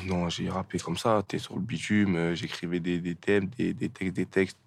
Non, 0.08 0.28
j'ai 0.28 0.50
rappé 0.50 0.80
comme 0.80 0.98
ça, 0.98 1.22
t'es 1.28 1.38
sur 1.38 1.54
le 1.54 1.62
bitume, 1.62 2.16
euh, 2.16 2.34
j'écrivais 2.34 2.80
des, 2.80 3.00
des 3.00 3.14
thèmes, 3.14 3.46
des, 3.46 3.76
des 3.76 3.90
textes, 3.90 4.16
des 4.16 4.26
textes. 4.26 4.58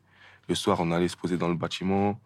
Le 0.49 0.55
soir, 0.55 0.79
on 0.79 0.93
allait 0.93 1.09
se 1.09 1.17
poser 1.17 1.37
dans 1.37 1.49
le 1.49 1.57
bâtiment. 1.57 2.21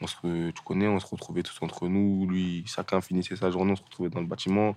On 0.00 0.06
se, 0.06 0.50
tu 0.52 0.62
connais, 0.64 0.88
on 0.88 0.98
se 0.98 1.06
retrouvait 1.06 1.42
tous 1.42 1.58
entre 1.60 1.86
nous. 1.86 2.26
Lui, 2.30 2.64
chacun 2.66 3.02
finissait 3.02 3.36
sa 3.36 3.50
journée, 3.50 3.72
on 3.72 3.76
se 3.76 3.82
retrouvait 3.82 4.08
dans 4.08 4.20
le 4.20 4.26
bâtiment. 4.26 4.74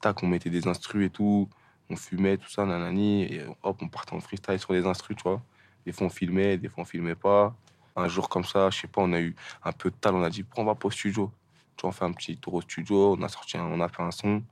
Tac, 0.00 0.20
on 0.24 0.26
mettait 0.26 0.50
des 0.50 0.66
instrus 0.66 1.06
et 1.06 1.10
tout. 1.10 1.48
On 1.88 1.94
fumait, 1.94 2.36
tout 2.36 2.50
ça, 2.50 2.66
nanani. 2.66 3.32
Et 3.32 3.44
hop, 3.62 3.78
on 3.80 3.86
partait 3.86 4.16
en 4.16 4.20
freestyle 4.20 4.58
sur 4.58 4.72
les 4.72 4.84
instrus, 4.84 5.16
tu 5.16 5.22
vois. 5.22 5.40
Des 5.86 5.92
fois, 5.92 6.08
on 6.08 6.10
filmait, 6.10 6.58
des 6.58 6.68
fois, 6.68 6.82
on 6.82 6.84
filmait 6.84 7.14
pas. 7.14 7.54
Un 7.94 8.08
jour 8.08 8.28
comme 8.28 8.44
ça, 8.44 8.70
je 8.70 8.80
sais 8.80 8.88
pas, 8.88 9.02
on 9.02 9.12
a 9.12 9.20
eu 9.20 9.36
un 9.62 9.70
peu 9.70 9.90
de 9.90 9.96
tal, 10.00 10.16
on 10.16 10.22
a 10.24 10.30
dit, 10.30 10.44
on 10.56 10.64
va 10.64 10.74
pas 10.74 10.88
au 10.88 10.90
studio. 10.90 11.30
Tu 11.78 11.82
vois, 11.82 11.90
on 11.90 11.92
fait 11.92 12.04
un 12.04 12.12
petit 12.12 12.36
tour 12.36 12.54
au 12.54 12.60
studio, 12.60 13.14
on 13.16 13.22
a 13.22 13.28
sorti, 13.28 13.56
un- 13.56 13.64
on 13.66 13.80
a 13.80 13.88
fait 13.88 14.02
un 14.02 14.10
son, 14.10 14.42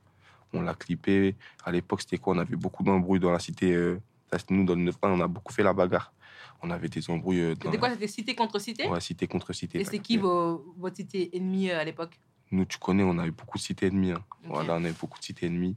on 0.53 0.63
l'a 0.63 0.75
clippé. 0.75 1.35
À 1.65 1.73
l'époque, 1.73 2.01
c'était 2.03 2.19
quoi? 2.19 2.35
On 2.35 2.39
avait 2.39 2.55
beaucoup 2.57 2.85
d'embrouilles 2.85 3.19
dans 3.21 3.33
la 3.33 3.41
cité. 3.41 3.73
euh, 3.75 4.01
nous, 4.51 4.65
dans 4.65 4.75
le 4.77 4.83
9 4.83 4.95
on 5.03 5.21
a 5.21 5.27
beaucoup 5.27 5.53
fait 5.53 5.63
la 5.65 5.73
bagarre. 5.73 6.13
On 6.63 6.71
avait 6.71 6.89
des 6.89 7.11
embrouilles 7.11 7.41
euh, 7.41 7.55
dans 7.57 7.65
C'était 7.73 7.79
quoi 7.79 7.91
C'était 7.91 8.07
cité 8.07 8.35
contre 8.37 8.59
cité? 8.61 8.89
Ouais, 8.89 9.01
cité 9.01 9.27
contre 9.27 9.53
cité. 9.53 9.81
Et 9.81 9.85
c'est 9.85 9.99
qui 9.99 10.17
vos, 10.19 10.73
votre 10.79 10.97
cité 10.97 11.37
ennemie 11.37 11.71
euh, 11.71 11.81
à 11.81 11.85
l'époque? 11.85 12.19
Nous, 12.53 12.65
tu 12.65 12.79
connais, 12.79 13.03
on 13.03 13.19
avait 13.19 13.33
beaucoup 13.33 13.59
de 13.59 13.63
cités 13.63 13.87
ennemies. 13.87 14.13
hein. 14.13 14.25
Ok. 14.45 14.51
Voilà, 14.51 14.75
on 14.75 14.85
avait 14.85 14.93
beaucoup 14.93 15.19
de 15.19 15.25
cités 15.25 15.47
ennemies. 15.47 15.77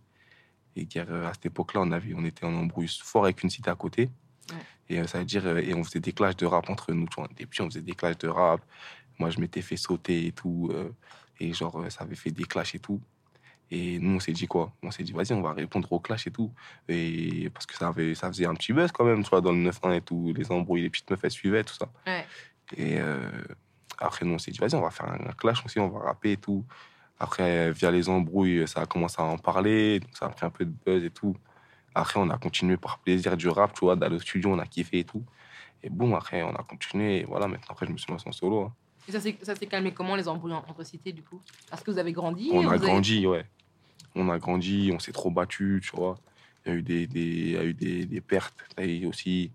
Et 0.76 0.88
à 1.00 1.34
cette 1.34 1.48
époque-là, 1.48 1.82
on, 1.82 1.92
avait, 1.92 2.14
on 2.16 2.24
était 2.26 2.46
en 2.46 2.54
embrouille 2.54 2.88
fort 2.88 3.24
avec 3.26 3.42
une 3.44 3.50
cité 3.50 3.70
à 3.72 3.76
côté. 3.76 4.10
Ouais. 4.52 4.58
Et 5.02 5.08
ça 5.08 5.18
veut 5.20 5.26
dire, 5.26 5.46
et 5.58 5.74
on 5.74 5.84
faisait 5.84 6.00
des 6.00 6.14
clashs 6.14 6.38
de 6.38 6.46
rap 6.46 6.70
entre 6.70 6.94
nous. 6.94 7.08
Tu 7.08 7.16
vois, 7.16 7.26
on 7.28 7.32
était 7.32 7.46
petits, 7.46 7.62
on 7.62 7.66
faisait 7.70 7.82
des 7.82 7.94
clashs 7.94 8.18
de 8.20 8.28
rap. 8.28 8.62
Moi, 9.20 9.30
je 9.32 9.40
m'étais 9.40 9.62
fait 9.62 9.78
sauter 9.78 10.28
et 10.28 10.32
tout. 10.32 10.72
Et 11.40 11.54
genre, 11.54 11.80
euh, 11.80 11.90
ça 11.90 12.04
avait 12.04 12.16
fait 12.16 12.32
des 12.32 12.44
clashs 12.44 12.76
et 12.76 12.80
tout. 12.80 13.02
Et 13.72 14.00
nous, 14.00 14.16
on 14.16 14.20
s'est 14.20 14.32
dit 14.32 14.48
quoi? 14.48 14.74
On 14.82 14.90
s'est 14.92 15.04
dit, 15.04 15.12
vas-y, 15.12 15.34
on 15.34 15.42
va 15.42 15.54
répondre 15.54 15.92
aux 15.92 16.00
clashs 16.00 16.28
et 16.28 16.32
tout. 16.32 16.52
Et 16.88 17.50
parce 17.54 17.66
que 17.66 17.76
ça, 17.76 17.90
avait, 17.90 18.16
ça 18.16 18.28
faisait 18.28 18.46
un 18.46 18.56
petit 18.56 18.74
buzz 18.74 18.92
quand 18.92 19.06
même, 19.06 19.24
tu 19.24 19.30
vois, 19.30 19.42
dans 19.42 19.52
le 19.52 19.70
9-1 19.70 19.98
et 19.98 20.02
tout. 20.02 20.34
Les 20.36 20.52
embrouilles, 20.52 20.82
les 20.82 20.90
petites 20.90 21.10
meufs, 21.12 21.24
elles 21.24 21.32
suivaient, 21.32 21.64
tout 21.64 21.76
ça. 21.76 21.88
Ouais. 22.08 22.26
Et 22.78 23.00
euh, 23.00 23.30
après, 24.00 24.26
nous, 24.26 24.34
on 24.34 24.40
s'est 24.40 24.52
dit, 24.52 24.58
vas-y, 24.58 24.76
on 24.76 24.82
va 24.82 24.90
faire 24.90 25.12
un, 25.12 25.34
clash 25.34 25.64
aussi, 25.66 25.80
on 25.80 25.90
va 25.90 26.00
rapper 26.00 26.34
et 26.34 26.38
tout. 26.38 26.66
Après, 27.20 27.72
via 27.72 27.92
les 27.92 28.10
embrouilles, 28.10 28.68
ça 28.68 28.82
a 28.82 28.86
commencé 28.86 29.22
à 29.22 29.26
en 29.26 29.38
parler, 29.38 30.00
donc 30.00 30.18
ça 30.18 30.28
a 30.28 30.30
pris 30.30 30.46
un 30.46 30.50
peu 30.50 30.66
de 30.66 30.74
buzz 30.86 31.04
et 31.04 31.10
tout. 31.10 31.36
Après, 31.94 32.20
on 32.20 32.30
a 32.30 32.38
continué 32.38 32.78
par 32.78 33.00
plaisir 33.00 33.36
du 33.36 33.50
rap, 33.50 33.74
tu 33.74 33.82
vois, 33.82 33.96
d'aller 33.96 34.16
au 34.16 34.20
studio, 34.20 34.52
on 34.52 34.60
a 34.60 34.66
kiffé 34.66 35.00
et 35.00 35.04
tout. 35.04 35.24
Et 35.84 35.90
boum, 35.90 36.14
après, 36.14 36.44
on 36.44 36.56
a 36.56 36.64
continué. 36.64 37.20
Et 37.20 37.24
voilà, 37.26 37.48
maintenant, 37.48 37.72
après, 37.72 37.86
je 37.86 37.92
me 37.92 37.98
suis 37.98 38.12
lancé 38.12 38.28
en 38.28 38.32
solo. 38.32 38.64
hein. 38.64 38.74
Et 39.10 39.40
ça 39.44 39.56
s'est 39.56 39.66
calmé 39.66 39.92
comment 39.92 40.16
les 40.16 40.28
embrouilles 40.28 40.54
en- 40.54 40.64
entre 40.68 40.84
cités 40.84 41.12
du 41.12 41.24
coup? 41.24 41.42
Parce 41.70 41.82
que 41.84 41.90
vous 41.92 41.98
avez 41.98 42.12
grandi 42.14 42.50
On 42.54 42.68
a 42.68 42.74
avez- 42.74 42.86
grandi, 42.86 43.26
ouais. 43.26 43.46
On 44.16 44.30
a 44.30 44.38
grandi, 44.38 44.92
on 44.94 45.00
s'est 45.00 45.12
trop 45.12 45.32
battu, 45.32 45.82
tu 45.84 45.96
vois. 45.96 46.18
Il 46.66 46.70
y 46.72 46.76
a 46.76 46.78
eu 46.78 46.82
des, 46.84 47.08
des, 47.08 47.22
il 47.22 47.50
y 47.52 47.58
a 47.58 47.64
eu 47.64 47.74
des, 47.74 48.06
des 48.06 48.22
pertes. 48.22 48.56
Aussi, 49.08 49.52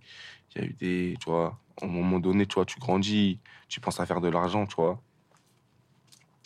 il 0.57 0.61
y 0.61 0.65
a 0.65 0.67
eu 0.69 0.73
des, 0.73 1.17
tu 1.21 1.31
vois, 1.31 1.59
à 1.81 1.85
un 1.85 1.89
moment 1.89 2.19
donné, 2.19 2.47
tu 2.47 2.55
vois, 2.55 2.65
tu 2.65 2.79
grandis, 2.81 3.39
tu 3.69 3.81
penses 3.81 4.01
à 4.01 4.07
faire 4.07 4.21
de 4.21 4.29
l'argent, 4.29 4.67
tu 4.67 4.75
vois. 4.77 5.01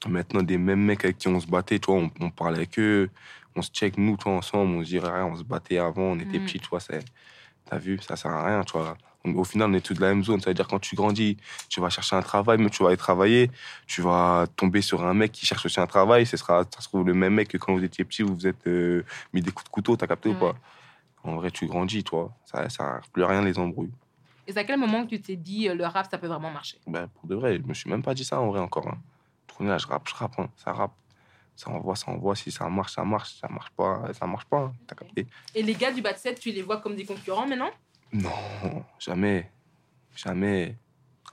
Maintenant, 0.06 0.42
des 0.42 0.58
mêmes 0.58 0.80
mecs 0.84 1.04
avec 1.04 1.18
qui 1.18 1.28
on 1.28 1.40
se 1.40 1.46
battait, 1.46 1.78
tu 1.78 1.90
vois, 1.90 2.00
on, 2.02 2.10
on 2.20 2.30
parlait 2.30 2.58
avec 2.58 2.78
eux, 2.78 3.10
on 3.56 3.62
se 3.62 3.70
check, 3.70 3.96
nous, 3.98 4.16
tu 4.16 4.24
vois, 4.24 4.34
ensemble, 4.34 4.72
on 4.76 4.84
se 4.84 4.88
dirait 4.88 5.10
rien, 5.10 5.26
on 5.26 5.36
se 5.36 5.42
battait 5.42 5.78
avant, 5.78 6.02
on 6.12 6.18
était 6.18 6.38
Mhm. 6.38 6.44
petits, 6.44 6.60
tu 6.60 6.68
vois, 6.68 6.80
c'est, 6.80 7.04
t'as 7.64 7.78
vu, 7.78 7.98
ça 8.00 8.14
sert 8.16 8.30
à 8.30 8.46
rien, 8.46 8.62
tu 8.62 8.72
vois. 8.72 8.96
Au 9.24 9.44
final, 9.44 9.70
on 9.70 9.74
est 9.74 9.80
tous 9.80 9.94
de 9.94 10.00
la 10.00 10.08
même 10.08 10.24
zone, 10.24 10.40
c'est-à-dire 10.40 10.66
quand 10.68 10.78
tu 10.78 10.94
grandis, 10.94 11.36
tu 11.68 11.80
vas 11.80 11.90
chercher 11.90 12.16
un 12.16 12.22
travail, 12.22 12.58
mais 12.58 12.70
tu 12.70 12.82
vas 12.82 12.88
aller 12.90 12.96
travailler, 12.96 13.50
tu 13.86 14.00
vas 14.00 14.46
tomber 14.56 14.80
sur 14.80 15.04
un 15.04 15.12
mec 15.12 15.32
qui 15.32 15.44
cherche 15.44 15.66
aussi 15.66 15.80
un 15.80 15.86
travail, 15.86 16.24
ce 16.24 16.36
sera, 16.36 16.64
ça 16.72 16.80
se 16.80 16.88
trouve 16.88 17.06
le 17.06 17.14
même 17.14 17.34
mec 17.34 17.48
que 17.48 17.58
quand 17.58 17.74
vous 17.74 17.84
étiez 17.84 18.04
petit, 18.04 18.22
vous 18.22 18.34
vous 18.34 18.46
êtes 18.46 18.66
euh, 18.66 19.04
mis 19.32 19.42
des 19.42 19.50
coups 19.50 19.64
de 19.64 19.70
couteau, 19.70 19.96
t'as 19.96 20.06
capté 20.06 20.28
ou 20.28 20.34
pas? 20.34 20.54
En 21.24 21.36
vrai, 21.36 21.50
tu 21.50 21.66
grandis, 21.66 22.04
toi. 22.04 22.32
Ça 22.46 22.66
à 22.78 23.00
plus 23.12 23.24
rien 23.24 23.42
les 23.42 23.58
embrouilles. 23.58 23.90
Et 24.46 24.52
c'est 24.52 24.60
à 24.60 24.64
quel 24.64 24.78
moment 24.78 25.04
que 25.04 25.10
tu 25.10 25.20
t'es 25.20 25.36
dit 25.36 25.68
euh, 25.68 25.74
le 25.74 25.84
rap 25.84 26.06
ça 26.10 26.16
peut 26.16 26.26
vraiment 26.26 26.50
marcher? 26.50 26.78
Ben, 26.86 27.06
pour 27.08 27.28
de 27.28 27.34
vrai, 27.34 27.58
je 27.62 27.68
me 27.68 27.74
suis 27.74 27.90
même 27.90 28.02
pas 28.02 28.14
dit 28.14 28.24
ça 28.24 28.40
en 28.40 28.46
vrai 28.48 28.60
encore. 28.60 28.88
Hein. 28.88 28.98
Là, 29.60 29.76
je 29.76 29.86
rappe, 29.86 30.08
je 30.08 30.14
rappe, 30.14 30.38
hein. 30.38 30.48
ça 30.56 30.72
rappe. 30.72 30.94
Ça 31.56 31.70
envoie, 31.70 31.96
ça 31.96 32.12
envoie. 32.12 32.36
Si 32.36 32.52
ça 32.52 32.68
marche, 32.68 32.92
ça 32.94 33.04
marche. 33.04 33.34
Ça 33.40 33.48
marche 33.48 33.70
pas, 33.70 34.04
ça 34.14 34.26
marche 34.26 34.44
pas. 34.44 34.58
hein. 34.58 34.72
T'as 34.86 34.94
capté? 34.94 35.26
Et 35.54 35.62
les 35.62 35.74
gars 35.74 35.90
du 35.92 36.00
de 36.00 36.08
7, 36.14 36.38
tu 36.38 36.52
les 36.52 36.62
vois 36.62 36.76
comme 36.80 36.94
des 36.94 37.04
concurrents 37.04 37.46
maintenant? 37.46 37.70
Non, 38.12 38.84
jamais. 38.98 39.50
Jamais. 40.16 40.76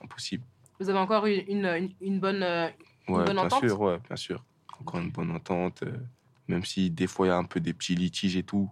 Impossible. 0.01 0.43
Vous 0.79 0.89
avez 0.89 0.99
encore 0.99 1.25
une, 1.25 1.43
une, 1.47 1.65
une- 1.65 1.93
une 2.01 2.19
bonne. 2.19 2.43
euh, 2.43 2.67
Ouais, 3.07 3.23
bonne 3.25 3.35
bien 3.35 3.45
entente 3.45 3.63
sûr, 3.67 3.79
ouais, 3.81 3.99
bien 4.07 4.15
sûr. 4.15 4.43
Encore 4.79 4.99
une 4.99 5.11
bonne 5.11 5.31
entente. 5.31 5.83
euh, 5.83 5.97
même 6.47 6.63
si 6.65 6.89
des 6.91 7.07
fois 7.07 7.25
il 7.27 7.29
y 7.29 7.33
a 7.33 7.37
un 7.37 7.43
peu 7.43 7.59
des 7.59 7.73
petits 7.73 7.95
litiges 7.95 8.35
et 8.37 8.43
tout, 8.43 8.69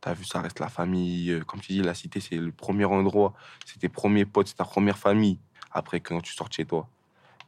T'as 0.00 0.14
vu, 0.14 0.24
ça 0.24 0.40
reste 0.40 0.58
la 0.58 0.68
famille. 0.68 1.30
euh, 1.30 1.44
Comme 1.44 1.60
tu 1.60 1.74
dis, 1.74 1.80
la 1.80 1.94
cité, 1.94 2.18
c'est 2.18 2.34
le 2.34 2.50
premier 2.50 2.84
endroit. 2.86 3.34
C'est 3.64 3.78
tes 3.78 3.88
premiers 3.88 4.24
potes, 4.24 4.48
c'est 4.48 4.56
ta 4.56 4.64
première 4.64 4.98
famille. 4.98 5.38
Après, 5.70 6.00
quand 6.00 6.20
tu 6.20 6.32
sors 6.32 6.48
de 6.48 6.52
chez 6.54 6.64
toi. 6.64 6.88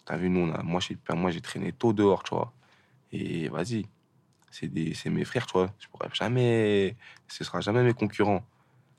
T'as 0.04 0.16
vu, 0.16 0.28
nous, 0.30 0.38
on 0.49 0.52
a, 0.54 0.62
moi, 0.62 0.78
j'ai, 0.80 0.96
moi, 1.16 1.32
j'ai 1.32 1.40
traîné 1.40 1.73
tôt 1.73 1.92
dehors, 1.92 2.23
tu 2.23 2.32
vois. 2.32 2.52
Et 3.11 3.49
vas-y, 3.49 3.87
c'est, 4.52 4.68
des, 4.68 4.94
c'est 4.94 5.11
mes 5.11 5.25
frères, 5.25 5.46
tu 5.46 5.54
vois. 5.54 5.73
Je 5.80 5.88
pourrais 5.88 6.08
jamais. 6.12 6.96
Ce 7.26 7.42
sera 7.42 7.61
jamais 7.61 7.82
mes 7.82 7.92
concurrents. 7.94 8.46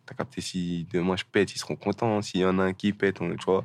T'as 0.05 0.13
capté, 0.15 0.41
si 0.41 0.87
demain 0.93 1.15
je 1.15 1.23
pète, 1.25 1.53
ils 1.55 1.57
seront 1.59 1.75
contents. 1.75 2.21
S'il 2.21 2.41
y 2.41 2.45
en 2.45 2.59
a 2.59 2.63
un 2.65 2.73
qui 2.73 2.93
pète, 2.93 3.21
on, 3.21 3.35
tu 3.35 3.45
vois. 3.45 3.63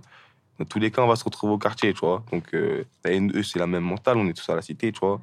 Dans 0.59 0.65
tous 0.65 0.79
les 0.79 0.91
cas, 0.91 1.03
on 1.03 1.07
va 1.07 1.17
se 1.17 1.25
retrouver 1.25 1.55
au 1.55 1.59
quartier, 1.59 1.93
tu 1.95 2.01
vois. 2.01 2.25
Donc, 2.33 2.55
euh, 2.55 2.85
une- 3.07 3.35
eux, 3.37 3.43
c'est 3.43 3.59
la 3.59 3.67
même 3.67 3.85
mentale. 3.85 4.17
On 4.19 4.27
est 4.29 4.33
tous 4.35 4.49
à 4.51 4.55
la 4.57 4.63
cité, 4.63 4.93
tu 4.93 5.01
vois. 5.01 5.21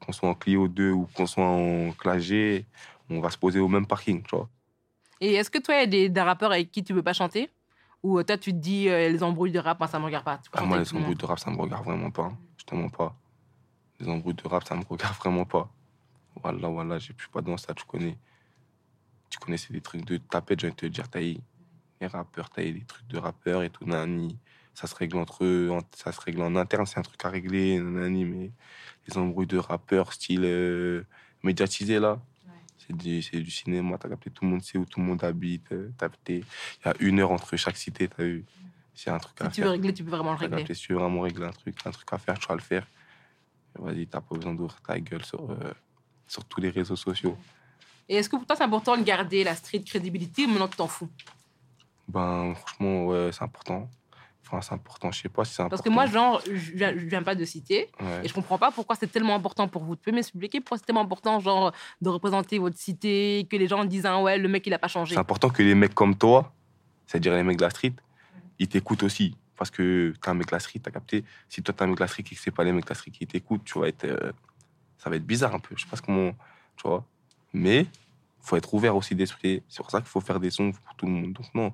Qu'on 0.00 0.12
soit 0.12 0.28
en 0.28 0.34
Clio 0.34 0.68
2 0.68 0.90
ou 0.92 1.08
qu'on 1.14 1.26
soit 1.26 1.44
en 1.44 1.92
G, 2.18 2.66
on 3.10 3.20
va 3.20 3.30
se 3.30 3.38
poser 3.38 3.60
au 3.60 3.68
même 3.68 3.86
parking, 3.86 4.22
tu 4.22 4.36
vois. 4.36 4.48
Et 5.20 5.34
est-ce 5.34 5.50
que 5.50 5.58
toi, 5.58 5.74
il 5.76 5.80
y 5.80 5.82
a 5.82 5.86
des, 5.86 6.08
des 6.08 6.20
rappeurs 6.20 6.52
avec 6.52 6.70
qui 6.70 6.82
tu 6.84 6.92
veux 6.92 7.02
pas 7.02 7.12
chanter? 7.12 7.50
Ou 8.02 8.18
euh, 8.18 8.24
toi, 8.24 8.36
tu 8.36 8.52
te 8.52 8.56
dis 8.58 8.88
euh, 8.88 9.08
les 9.08 9.22
embrouilles 9.22 9.52
de 9.52 9.58
rap, 9.60 9.78
moi, 9.78 9.88
ça 9.88 9.98
me 9.98 10.04
regarde 10.04 10.24
pas. 10.24 10.40
Ah, 10.52 10.64
moi, 10.64 10.78
les 10.78 10.94
embrouilles 10.94 11.14
de 11.16 11.24
rap, 11.24 11.38
ça 11.38 11.50
me 11.50 11.56
regarde 11.56 11.84
vraiment 11.84 12.10
pas. 12.10 12.24
hein. 12.24 12.38
Je 12.58 12.64
te 12.64 12.74
mens 12.74 12.88
pas. 12.90 13.16
Les 14.00 14.08
embrouilles 14.08 14.34
de 14.34 14.46
rap, 14.48 14.64
ça 14.64 14.74
me 14.74 14.84
regarde 14.84 15.14
vraiment 15.20 15.44
pas. 15.44 15.70
Voilà, 16.42 16.68
voilà, 16.68 16.98
je 16.98 17.04
suis 17.12 17.28
pas 17.32 17.40
dans 17.40 17.56
ça, 17.56 17.72
tu 17.74 17.84
connais. 17.84 18.18
Tu 19.34 19.40
connais, 19.40 19.56
c'est 19.56 19.72
des 19.72 19.80
trucs 19.80 20.04
de 20.04 20.16
tapette, 20.18 20.60
je 20.60 20.66
vais 20.68 20.72
te 20.72 20.86
dire, 20.86 21.06
eu 21.16 21.38
les 22.00 22.06
rappeurs, 22.06 22.48
eu 22.56 22.70
des 22.72 22.84
trucs 22.84 23.08
de 23.08 23.18
rappeurs 23.18 23.64
et 23.64 23.68
tout, 23.70 23.84
nani. 23.84 24.38
Ça 24.74 24.86
se 24.86 24.94
règle 24.94 25.16
entre 25.16 25.44
eux, 25.44 25.76
ça 25.92 26.12
se 26.12 26.20
règle 26.20 26.40
en 26.42 26.54
interne, 26.54 26.86
c'est 26.86 27.00
un 27.00 27.02
truc 27.02 27.24
à 27.24 27.30
régler, 27.30 27.80
nani, 27.80 28.24
mais 28.26 28.52
les 29.08 29.18
embrouilles 29.18 29.48
de 29.48 29.58
rappeurs, 29.58 30.12
style 30.12 30.42
euh, 30.44 31.02
médiatisé, 31.42 31.98
là, 31.98 32.20
c'est 32.78 32.96
du, 32.96 33.22
c'est 33.22 33.40
du 33.40 33.50
cinéma, 33.50 33.98
t'as 33.98 34.08
capté, 34.08 34.30
tout 34.30 34.44
le 34.44 34.50
monde 34.52 34.62
sait 34.62 34.78
où 34.78 34.84
tout 34.84 35.00
le 35.00 35.06
monde 35.06 35.24
habite, 35.24 35.72
euh, 35.72 35.90
t'as 35.98 36.08
capté. 36.08 36.44
Il 36.84 36.86
y 36.86 36.88
a 36.90 36.94
une 37.00 37.18
heure 37.18 37.32
entre 37.32 37.56
chaque 37.56 37.76
cité, 37.76 38.06
t'as 38.06 38.22
vu. 38.22 38.44
C'est 38.94 39.10
un 39.10 39.18
truc 39.18 39.40
à 39.40 39.46
Si 39.46 39.50
tu 39.50 39.54
faire. 39.56 39.64
veux 39.64 39.70
régler, 39.72 39.92
tu 39.94 40.04
peux 40.04 40.10
vraiment 40.10 40.30
le 40.34 40.38
régler. 40.38 40.58
capté, 40.58 40.74
si 40.74 40.82
tu 40.82 40.92
veux 40.92 41.00
vraiment 41.00 41.22
régler 41.22 41.46
un 41.46 41.50
truc, 41.50 41.76
un 41.84 41.90
truc 41.90 42.12
à 42.12 42.18
faire, 42.18 42.38
tu 42.38 42.46
vas 42.46 42.54
le 42.54 42.60
faire. 42.60 42.86
Vas-y, 43.80 44.06
t'as 44.06 44.20
pas 44.20 44.36
besoin 44.36 44.54
d'ouvrir 44.54 44.80
ta 44.82 45.00
gueule 45.00 45.24
sur, 45.24 45.50
euh, 45.50 45.72
sur 46.28 46.44
tous 46.44 46.60
les 46.60 46.70
réseaux 46.70 46.94
sociaux. 46.94 47.36
Et 48.08 48.16
est-ce 48.16 48.28
que 48.28 48.36
pour 48.36 48.46
toi, 48.46 48.56
c'est 48.56 48.64
important 48.64 48.96
de 48.96 49.02
garder 49.02 49.44
la 49.44 49.54
street 49.54 49.82
credibility 49.84 50.44
ou 50.44 50.48
maintenant 50.48 50.68
tu 50.68 50.76
t'en 50.76 50.86
fous? 50.88 51.08
Ben, 52.08 52.54
franchement, 52.54 53.06
ouais, 53.06 53.30
c'est 53.32 53.42
important. 53.42 53.88
Enfin, 54.46 54.60
c'est 54.60 54.74
important, 54.74 55.10
je 55.10 55.22
sais 55.22 55.28
pas 55.30 55.44
si 55.46 55.54
c'est 55.54 55.62
important. 55.62 55.70
Parce 55.70 55.82
que 55.82 55.88
moi, 55.88 56.04
genre, 56.04 56.42
je 56.44 57.06
viens, 57.06 57.22
pas 57.22 57.34
de 57.34 57.46
cité 57.46 57.88
Ouais. 57.98 58.20
et 58.24 58.28
je 58.28 58.34
comprends 58.34 58.58
pas 58.58 58.70
pourquoi 58.70 58.94
c'est 58.94 59.06
tellement 59.06 59.34
important 59.34 59.68
pour 59.68 59.84
vous. 59.84 59.96
Tu 59.96 60.02
peux 60.02 60.12
m'expliquer 60.12 60.60
pourquoi 60.60 60.76
c'est 60.76 60.84
tellement 60.84 61.00
important, 61.00 61.40
genre, 61.40 61.72
de 62.02 62.08
représenter 62.10 62.58
votre 62.58 62.76
cité, 62.76 63.46
que 63.50 63.56
les 63.56 63.66
gens 63.66 63.86
disent, 63.86 64.04
ah 64.04 64.20
ouais, 64.20 64.36
le 64.36 64.48
mec, 64.48 64.66
il 64.66 64.74
a 64.74 64.78
pas 64.78 64.88
changé? 64.88 65.14
C'est 65.14 65.20
important 65.20 65.48
que 65.48 65.62
les 65.62 65.74
mecs 65.74 65.94
comme 65.94 66.14
toi, 66.14 66.52
c'est-à-dire 67.06 67.32
les 67.34 67.42
mecs 67.42 67.56
de 67.56 67.62
la 67.64 67.70
street, 67.70 67.94
ils 68.58 68.68
t'écoutent 68.68 69.02
aussi. 69.02 69.34
Parce 69.56 69.70
que 69.70 70.12
t'es 70.20 70.28
un 70.28 70.34
mec 70.34 70.48
de 70.48 70.52
la 70.52 70.60
street, 70.60 70.80
t'as 70.80 70.90
capté. 70.90 71.24
Si 71.48 71.62
toi, 71.62 71.72
t'es 71.72 71.82
un 71.82 71.86
mec 71.86 71.96
de 71.96 72.00
la 72.02 72.08
street 72.08 72.24
et 72.30 72.34
que 72.34 72.40
c'est 72.40 72.50
pas 72.50 72.64
les 72.64 72.72
mecs 72.72 72.84
de 72.84 72.90
la 72.90 72.94
street 72.96 73.12
qui 73.12 73.26
t'écoutent, 73.26 73.64
tu 73.64 73.78
vas 73.78 73.88
être. 73.88 74.04
euh, 74.04 74.32
ça 74.98 75.08
va 75.08 75.16
être 75.16 75.24
bizarre 75.24 75.54
un 75.54 75.58
peu. 75.60 75.74
Je 75.76 75.84
sais 75.84 75.88
pas 75.90 75.96
comment. 76.04 76.32
Tu 76.76 76.86
vois. 76.86 77.04
Mais, 77.54 77.86
faut 78.40 78.56
être 78.56 78.74
ouvert 78.74 78.94
aussi 78.94 79.14
d'esprit. 79.14 79.62
C'est 79.68 79.78
pour 79.78 79.90
ça 79.90 80.00
qu'il 80.00 80.08
faut 80.08 80.20
faire 80.20 80.38
des 80.40 80.50
sons 80.50 80.72
pour 80.72 80.94
tout 80.96 81.06
le 81.06 81.12
monde. 81.12 81.32
Donc, 81.32 81.46
non. 81.54 81.72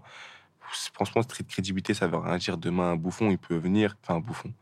Franchement, 0.92 1.22
street 1.22 1.44
crédibilité, 1.48 1.94
ça 1.94 2.06
veut 2.06 2.18
rien 2.18 2.36
dire. 2.36 2.56
Demain, 2.56 2.92
un 2.92 2.96
bouffon, 2.96 3.30
il 3.30 3.38
peut 3.38 3.56
venir. 3.56 3.96
Enfin, 4.02 4.16
un 4.16 4.20
bouffon. 4.20 4.52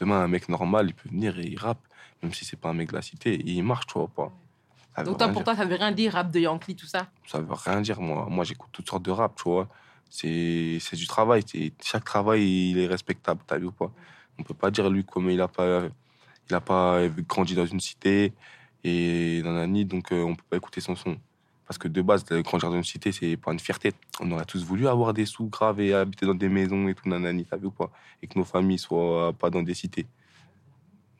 Demain, 0.00 0.20
un 0.20 0.28
mec 0.28 0.48
normal, 0.48 0.86
il 0.88 0.94
peut 0.94 1.08
venir 1.08 1.38
et 1.38 1.44
il 1.44 1.58
rappe. 1.58 1.86
Même 2.22 2.32
si 2.32 2.44
c'est 2.44 2.56
pas 2.56 2.70
un 2.70 2.74
mec 2.74 2.88
de 2.88 2.96
la 2.96 3.02
cité. 3.02 3.34
Et 3.34 3.50
il 3.52 3.62
marche, 3.62 3.86
tu 3.86 3.94
vois 3.94 4.08
pas. 4.08 4.32
Ça 4.96 5.04
Donc 5.04 5.18
toi, 5.18 5.28
pour 5.28 5.36
dire 5.36 5.44
toi, 5.44 5.56
ça 5.56 5.64
veut 5.64 5.76
rien 5.76 5.92
dire, 5.92 6.14
rap 6.14 6.30
de 6.30 6.40
Yankee, 6.40 6.74
tout 6.74 6.86
ça? 6.86 7.06
ça 7.26 7.38
veut 7.38 7.46
rien 7.52 7.80
dire, 7.80 8.00
moi. 8.00 8.26
Moi, 8.28 8.44
j'écoute 8.44 8.70
toutes 8.72 8.88
sortes 8.88 9.04
de 9.04 9.10
rap, 9.10 9.36
tu 9.36 9.44
vois. 9.44 9.68
C'est 10.10 10.94
du 10.94 11.06
travail. 11.06 11.44
Chaque 11.82 12.04
travail, 12.04 12.70
il 12.70 12.78
est 12.78 12.86
respectable, 12.86 13.40
t'as 13.46 13.58
vu 13.58 13.66
ou 13.66 13.72
pas? 13.72 13.92
On 14.38 14.42
peut 14.42 14.54
pas 14.54 14.70
dire, 14.70 14.90
lui, 14.90 15.04
comme 15.04 15.30
il 15.30 15.40
a 15.40 15.48
pas, 15.48 15.82
il 16.48 16.54
a 16.54 16.60
pas 16.60 17.06
grandi 17.28 17.54
dans 17.54 17.66
une 17.66 17.80
cité 17.80 18.32
et 18.84 19.42
nid, 19.68 19.84
donc 19.84 20.12
euh, 20.12 20.22
on 20.22 20.34
peut 20.34 20.44
pas 20.48 20.56
écouter 20.56 20.80
son 20.80 20.96
son. 20.96 21.16
Parce 21.66 21.78
que 21.78 21.88
de 21.88 22.02
base, 22.02 22.24
euh, 22.32 22.42
grandir 22.42 22.70
dans 22.70 22.76
une 22.76 22.84
cité, 22.84 23.12
c'est 23.12 23.36
pas 23.36 23.52
une 23.52 23.60
fierté. 23.60 23.92
On 24.20 24.30
aurait 24.32 24.44
tous 24.44 24.64
voulu 24.64 24.88
avoir 24.88 25.14
des 25.14 25.24
sous 25.24 25.46
graves 25.46 25.80
et 25.80 25.94
habiter 25.94 26.26
dans 26.26 26.34
des 26.34 26.48
maisons 26.48 26.88
et 26.88 26.94
tout, 26.94 27.08
nanani, 27.08 27.44
t'as 27.44 27.56
vu 27.56 27.70
pas? 27.70 27.90
Et 28.22 28.26
que 28.26 28.38
nos 28.38 28.44
familles 28.44 28.78
soient 28.78 29.32
pas 29.32 29.48
dans 29.50 29.62
des 29.62 29.74
cités. 29.74 30.06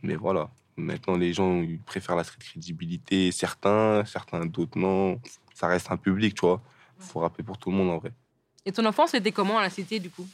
Mais 0.02 0.16
voilà. 0.16 0.50
Maintenant, 0.76 1.16
les 1.16 1.32
gens, 1.32 1.62
ils 1.62 1.78
préfèrent 1.78 2.16
la 2.16 2.24
crédibilité. 2.24 3.30
Certains, 3.30 4.04
certains 4.04 4.44
d'autres, 4.46 4.78
non. 4.78 5.20
Ça 5.54 5.68
reste 5.68 5.90
un 5.90 5.96
public, 5.96 6.34
tu 6.34 6.40
vois. 6.46 6.60
Faut 6.98 7.20
rapper 7.20 7.42
pour 7.42 7.58
tout 7.58 7.70
le 7.70 7.76
monde, 7.76 7.90
en 7.90 7.98
vrai. 7.98 8.12
Et 8.64 8.72
ton 8.72 8.84
enfance, 8.84 9.10
c'était 9.10 9.32
comment 9.32 9.58
à 9.58 9.62
la 9.62 9.70
cité, 9.70 10.00
du 10.00 10.10
coup? 10.10 10.26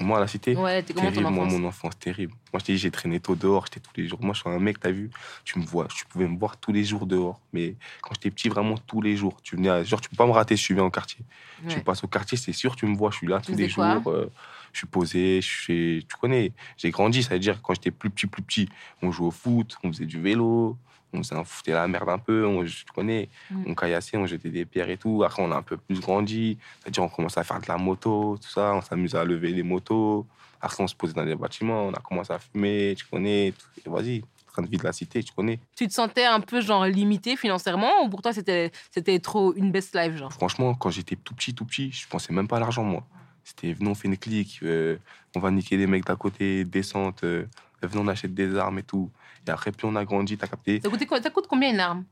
Moi, 0.00 0.18
à 0.18 0.20
la 0.20 0.26
cité, 0.26 0.56
Ouais, 0.56 0.82
ton 0.82 0.94
terrible, 0.94 1.30
moi, 1.30 1.44
mon 1.44 1.64
enfance, 1.64 1.96
terrible. 1.98 2.32
Moi, 2.52 2.58
je 2.60 2.64
t'ai 2.64 2.72
dit, 2.72 2.78
j'ai 2.78 2.90
traîné 2.90 3.20
tôt 3.20 3.36
dehors, 3.36 3.66
j'étais 3.66 3.78
tous 3.80 3.92
les 3.96 4.08
jours. 4.08 4.18
Moi, 4.22 4.34
je 4.34 4.40
suis 4.40 4.48
un 4.50 4.58
mec, 4.58 4.80
t'as 4.80 4.90
vu, 4.90 5.10
tu 5.44 5.58
me 5.60 5.64
vois, 5.64 5.86
tu 5.86 6.04
pouvais 6.06 6.26
me 6.26 6.36
voir 6.36 6.56
tous 6.56 6.72
les 6.72 6.82
jours 6.84 7.06
dehors. 7.06 7.40
Mais 7.52 7.76
quand 8.02 8.14
j'étais 8.14 8.30
petit, 8.30 8.48
vraiment 8.48 8.76
tous 8.76 9.00
les 9.00 9.16
jours. 9.16 9.36
Tu 9.42 9.54
venais, 9.54 9.68
à- 9.68 9.84
genre, 9.84 10.00
tu 10.00 10.08
peux 10.08 10.16
pas 10.16 10.26
me 10.26 10.32
rater 10.32 10.56
si 10.56 10.64
tu 10.66 10.74
viens 10.74 10.84
au 10.84 10.90
quartier. 10.90 11.24
Tu 11.68 11.76
Ouais. 11.76 11.82
passes 11.84 12.02
au 12.02 12.08
quartier, 12.08 12.36
c'est 12.36 12.52
sûr, 12.52 12.74
tu 12.74 12.86
me 12.86 12.96
vois, 12.96 13.10
je 13.12 13.18
suis 13.18 13.26
là 13.28 13.40
tous 13.40 13.54
les 13.54 13.68
quoi? 13.70 13.94
jours. 14.00 14.10
euh, 14.10 14.30
je 14.74 14.78
suis 14.80 14.86
posé, 14.86 15.40
je 15.40 15.48
suis, 15.48 16.06
tu 16.08 16.16
connais, 16.16 16.52
j'ai 16.76 16.90
grandi, 16.90 17.22
ça 17.22 17.30
veut 17.34 17.38
dire 17.40 17.62
quand 17.62 17.72
j'étais 17.74 17.90
plus 17.90 18.10
petit, 18.10 18.26
plus 18.26 18.42
petit, 18.42 18.68
on 19.02 19.10
jouait 19.10 19.28
au 19.28 19.30
foot, 19.30 19.76
on 19.82 19.88
faisait 19.92 20.04
du 20.04 20.20
vélo, 20.20 20.76
on 21.12 21.18
faisait 21.22 21.36
un- 21.36 21.44
foutait 21.44 21.72
la 21.72 21.86
merde 21.88 22.08
un 22.08 22.18
peu, 22.18 22.44
on, 22.46 22.64
tu 22.64 22.84
connais, 22.94 23.30
Mm. 23.50 23.64
on 23.68 23.74
caillassait, 23.74 24.16
on 24.16 24.26
jetait 24.26 24.50
des 24.50 24.64
pierres 24.66 24.90
et 24.90 24.96
tout. 24.98 25.22
Après, 25.24 25.42
on 25.42 25.50
a 25.52 25.56
un 25.56 25.62
peu 25.62 25.76
plus 25.76 26.00
grandi, 26.00 26.58
c'est-à-dire 26.82 27.04
on 27.04 27.08
commençait 27.08 27.40
à 27.40 27.44
faire 27.44 27.60
de 27.60 27.66
la 27.68 27.78
moto, 27.78 28.36
tout 28.42 28.48
ça, 28.50 28.74
on 28.74 28.82
s'amusait 28.82 29.16
à 29.18 29.24
lever 29.24 29.52
les 29.52 29.62
motos. 29.62 30.26
Après, 30.60 30.82
on 30.82 30.86
se 30.88 30.94
posait 30.94 31.12
dans 31.14 31.24
des 31.24 31.36
bâtiments, 31.36 31.84
on 31.86 31.92
a 31.92 32.00
commencé 32.00 32.32
à 32.32 32.38
fumer, 32.38 32.94
tu 32.96 33.04
connais. 33.06 33.48
Et 33.48 33.88
vas-y, 33.88 34.22
train 34.46 34.62
de 34.62 34.68
vie 34.68 34.78
de 34.78 34.84
la 34.84 34.92
cité, 34.92 35.22
tu 35.22 35.32
connais. 35.32 35.58
Tu 35.76 35.86
te 35.86 35.92
sentais 35.92 36.24
un 36.24 36.40
peu, 36.40 36.60
genre, 36.60 36.84
limité 36.86 37.36
financièrement 37.36 38.02
ou 38.04 38.08
pour 38.08 38.22
toi, 38.22 38.32
c'était 38.32 38.70
c'était 38.90 39.18
trop 39.18 39.52
une 39.54 39.70
best 39.72 39.94
life, 39.94 40.16
genre? 40.16 40.32
Franchement, 40.32 40.74
quand 40.74 40.90
j'étais 40.90 41.16
tout 41.16 41.34
petit, 41.34 41.54
tout 41.54 41.64
petit, 41.64 41.90
je 41.92 42.06
pensais 42.08 42.32
même 42.32 42.48
pas 42.48 42.56
à 42.56 42.60
l'argent, 42.60 42.82
moi. 42.84 43.04
C'était 43.44 43.72
venons, 43.74 43.90
on 43.90 43.94
fait 43.94 44.08
une 44.08 44.16
clique, 44.16 44.60
euh, 44.62 44.96
on 45.36 45.40
va 45.40 45.50
niquer 45.50 45.76
les 45.76 45.86
mecs 45.86 46.04
d'à 46.04 46.16
côté, 46.16 46.64
descente, 46.64 47.24
euh, 47.24 47.46
venons, 47.82 48.02
on 48.02 48.08
achète 48.08 48.34
des 48.34 48.56
armes 48.56 48.78
et 48.78 48.82
tout. 48.82 49.10
Et 49.46 49.50
après, 49.50 49.70
plus 49.70 49.86
on 49.86 49.94
a 49.96 50.04
grandi, 50.04 50.38
t'as 50.38 50.46
capté. 50.46 50.80
ça, 50.80 51.30
coûte 51.30 51.46
combien 51.48 51.70
une 51.70 51.80
arme? 51.80 52.04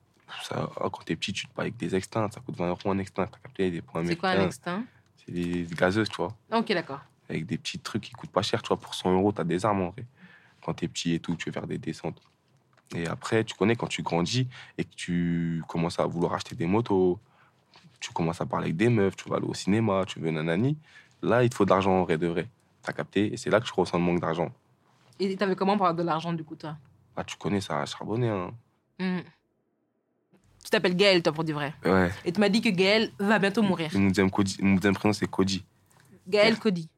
Ça, 0.43 0.71
ah, 0.77 0.89
quand 0.91 1.05
t'es 1.05 1.17
petit, 1.17 1.33
tu 1.33 1.47
te 1.47 1.55
bats 1.55 1.62
avec 1.62 1.77
des 1.77 1.95
extincts, 1.95 2.31
ça 2.31 2.41
coûte 2.41 2.57
20 2.57 2.69
euros 2.69 2.91
un 2.91 2.99
extinct, 2.99 3.27
t'as 3.27 3.39
capté, 3.39 3.71
des 3.71 3.83
points 3.83 4.05
C'est 4.05 4.17
quoi 4.17 4.31
un 4.31 4.47
extinct 4.47 4.85
C'est 5.17 5.33
des 5.33 5.67
gazeuses, 5.75 6.09
tu 6.09 6.17
vois. 6.17 6.37
Ok, 6.53 6.69
d'accord. 6.73 7.01
Avec 7.29 7.47
des 7.47 7.57
petits 7.57 7.79
trucs 7.79 8.03
qui 8.03 8.12
coûtent 8.12 8.31
pas 8.31 8.43
cher, 8.43 8.62
tu 8.62 8.69
vois. 8.69 8.79
Pour 8.79 8.95
100 8.95 9.12
euros, 9.12 9.33
t'as 9.33 9.45
des 9.45 9.65
armes 9.65 9.83
en 9.83 9.91
vrai. 9.91 10.05
Quand 10.65 10.75
t'es 10.75 10.89
petit 10.89 11.15
et 11.15 11.21
tout, 11.21 11.37
tu 11.37 11.49
veux 11.49 11.53
faire 11.53 11.67
des 11.67 11.79
descentes. 11.79 12.21
Et 12.95 13.07
après, 13.07 13.45
tu 13.45 13.55
connais, 13.55 13.77
quand 13.77 13.87
tu 13.87 14.03
grandis 14.03 14.49
et 14.77 14.85
que 14.85 14.95
tu 14.95 15.62
commences 15.67 15.99
à 15.99 16.07
vouloir 16.07 16.35
acheter 16.35 16.55
des 16.55 16.67
motos, 16.67 17.19
tu 18.01 18.12
commences 18.12 18.41
à 18.41 18.47
parler 18.47 18.67
avec 18.67 18.77
des 18.77 18.89
meufs, 18.89 19.17
tu 19.17 19.29
vas 19.29 19.37
aller 19.37 19.47
au 19.47 19.55
cinéma, 19.55 20.05
tu 20.07 20.19
veux 20.21 20.31
nanani, 20.31 20.77
là, 21.23 21.43
il 21.45 21.50
te 21.50 21.55
faut 21.55 21.64
de 21.64 21.71
l'argent 21.71 21.93
en 21.93 22.05
vrai 22.05 22.19
de 22.19 22.26
vrai. 22.26 22.49
T'as 22.83 22.93
capté 22.93 23.33
Et 23.33 23.37
c'est 23.37 23.50
là 23.50 23.61
que 23.61 23.67
tu 23.67 23.73
ressens 23.75 23.99
le 23.99 24.05
manque 24.05 24.21
d'argent. 24.21 24.52
Et 25.21 25.37
t'avais 25.37 25.55
comment 25.55 25.76
pour 25.76 25.87
avoir 25.87 25.95
de 25.97 26.02
l'argent, 26.02 26.33
du 26.33 26.43
coup, 26.45 26.57
toi? 26.57 26.76
Bah, 27.17 27.25
tu 27.25 27.37
connais, 27.37 27.61
ça 27.61 27.81
a 27.81 27.87
charbonné, 27.87 28.29
hein. 28.29 28.52
Hmm. 28.99 29.21
Tu 30.64 30.71
t'appelles 30.71 30.97
Gaël, 30.97 31.23
toi, 31.23 31.33
pour 31.33 31.45
du 31.45 31.52
vrai. 31.52 31.75
Ouais. 31.85 32.11
Et 32.25 32.33
tu 32.33 32.41
m'as 32.41 32.49
dit 32.49 32.61
que 32.61 32.69
Gaël 32.69 33.12
va 33.19 33.38
bientôt 33.38 33.62
mourir. 33.62 33.91
Mon 33.95 34.09
deuxième, 34.09 34.31
prénom, 34.95 35.12
c'est 35.12 35.26
Cody. 35.29 35.64
Gaël 36.26 36.59
Cody. 36.59 36.88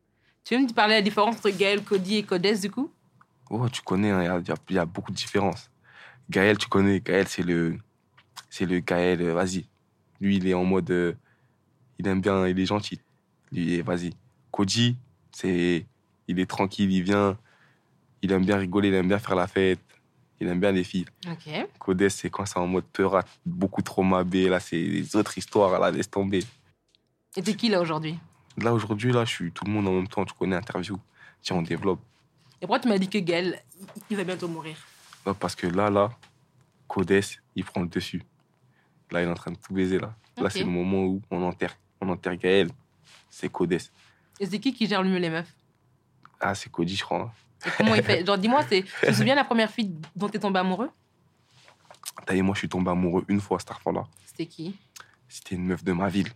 Tu 0.44 0.54
veux 0.56 0.62
me 0.62 0.72
parler 0.72 0.94
de 0.94 0.98
la 0.98 1.02
différence 1.02 1.36
entre 1.36 1.50
Gaël 1.50 1.82
Cody 1.82 2.16
et 2.16 2.22
Codès, 2.22 2.58
du 2.58 2.70
coup? 2.70 2.90
Oh, 3.50 3.68
tu 3.68 3.82
connais, 3.82 4.10
hein, 4.10 4.22
il 4.22 4.26
y 4.26 4.28
a- 4.28 4.56
il 4.68 4.72
y, 4.72 4.74
y 4.74 4.78
a 4.78 4.84
beaucoup 4.84 5.10
de 5.10 5.16
différences. 5.16 5.70
Gaël, 6.30 6.56
tu 6.58 6.68
connais, 6.68 7.00
Gaël, 7.00 7.26
c'est 7.28 7.42
le. 7.42 7.78
C'est 8.50 8.66
le 8.66 8.80
Gaël, 8.80 9.20
euh, 9.22 9.32
vas-y. 9.34 9.66
Lui, 10.20 10.36
il 10.36 10.46
est 10.46 10.54
en 10.54 10.64
mode. 10.64 10.90
euh, 10.90 11.14
il 11.98 12.06
aime 12.08 12.20
bien, 12.20 12.46
il 12.46 12.58
est 12.58 12.66
gentil. 12.66 13.00
Lui, 13.54 13.80
vas-y. 13.80 14.12
Koji, 14.50 14.96
c'est. 15.32 15.86
Il 16.26 16.40
est 16.40 16.46
tranquille, 16.46 16.90
il 16.92 17.02
vient. 17.02 17.38
Il 18.22 18.32
aime 18.32 18.44
bien 18.44 18.56
rigoler, 18.56 18.88
il 18.88 18.94
aime 18.94 19.08
bien 19.08 19.18
faire 19.18 19.34
la 19.34 19.46
fête. 19.46 19.80
Il 20.40 20.48
aime 20.48 20.58
bien 20.58 20.72
les 20.72 20.84
filles. 20.84 21.06
Ok. 21.30 21.68
Codès, 21.78 22.10
c'est 22.10 22.28
quand 22.28 22.44
c'est 22.44 22.58
en 22.58 22.66
mode 22.66 22.84
peurate, 22.84 23.28
beaucoup 23.46 23.82
trop 23.82 24.02
mabé. 24.02 24.48
Là, 24.48 24.58
c'est 24.58 24.76
les 24.76 25.14
autres 25.16 25.38
histoires, 25.38 25.78
là, 25.78 25.90
laisse 25.90 26.10
tomber. 26.10 26.42
Et 27.36 27.42
t'es 27.42 27.54
qui, 27.54 27.68
là, 27.68 27.80
aujourd'hui? 27.80 28.18
Là, 28.56 28.74
aujourd'hui, 28.74 29.12
là, 29.12 29.24
je 29.24 29.30
suis 29.30 29.52
tout 29.52 29.64
le 29.64 29.70
monde 29.70 29.86
en 29.86 29.92
même 29.92 30.08
temps. 30.08 30.24
Tu 30.24 30.34
connais, 30.34 30.56
interview. 30.56 30.98
Tiens, 31.40 31.56
on 31.56 31.62
développe. 31.62 32.00
Et 32.60 32.66
pourquoi 32.66 32.80
tu 32.80 32.88
m'as 32.88 32.98
dit 32.98 33.08
que 33.08 33.18
Gaël, 33.18 33.60
il 34.10 34.16
va 34.16 34.24
bientôt 34.24 34.48
mourir? 34.48 34.76
Parce 35.38 35.54
que 35.54 35.66
là, 35.66 35.90
là, 35.90 36.10
Codès, 36.88 37.40
il 37.54 37.64
prend 37.64 37.82
le 37.82 37.88
dessus. 37.88 38.22
Là, 39.10 39.22
il 39.22 39.28
est 39.28 39.30
en 39.30 39.34
train 39.34 39.52
de 39.52 39.56
tout 39.56 39.72
baiser, 39.72 39.98
là. 39.98 40.14
Là, 40.36 40.50
c'est 40.50 40.60
le 40.60 40.66
moment 40.66 41.04
où 41.04 41.22
on 41.30 41.42
enterre, 41.42 41.76
on 42.00 42.08
enterre 42.08 42.36
Gaël. 42.36 42.70
C'est 43.34 43.48
Codès. 43.48 43.90
Et 44.38 44.46
c'est 44.46 44.60
qui 44.60 44.72
qui 44.72 44.86
gère 44.86 45.02
le 45.02 45.08
mieux 45.08 45.18
les 45.18 45.28
meufs 45.28 45.52
Ah, 46.40 46.54
c'est 46.54 46.70
Cody, 46.70 46.94
je 46.94 47.02
crois. 47.02 47.32
Et 47.66 47.70
comment 47.76 47.94
il 47.96 48.02
fait 48.04 48.24
Genre, 48.26 48.38
dis-moi, 48.38 48.62
tu 48.64 48.84
te 48.84 49.12
souviens 49.12 49.34
de 49.34 49.40
la 49.40 49.44
première 49.44 49.68
fille 49.70 49.92
dont 50.14 50.28
t'es 50.28 50.38
tombé 50.38 50.60
amoureux 50.60 50.88
T'as 52.24 52.34
vu, 52.34 52.42
moi, 52.42 52.54
je 52.54 52.60
suis 52.60 52.68
tombé 52.68 52.90
amoureux 52.92 53.24
une 53.26 53.40
fois, 53.40 53.58
cette 53.58 53.72
fois-là. 53.78 54.04
C'était 54.24 54.46
qui 54.46 54.76
C'était 55.28 55.56
une 55.56 55.66
meuf 55.66 55.82
de 55.82 55.90
ma 55.92 56.08
ville. 56.08 56.28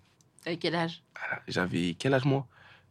T'avais 0.42 0.56
quel 0.56 0.74
âge 0.74 1.04
Ah, 1.30 1.38
J'avais 1.46 1.94
quel 1.96 2.14
âge, 2.14 2.24
moi? 2.24 2.46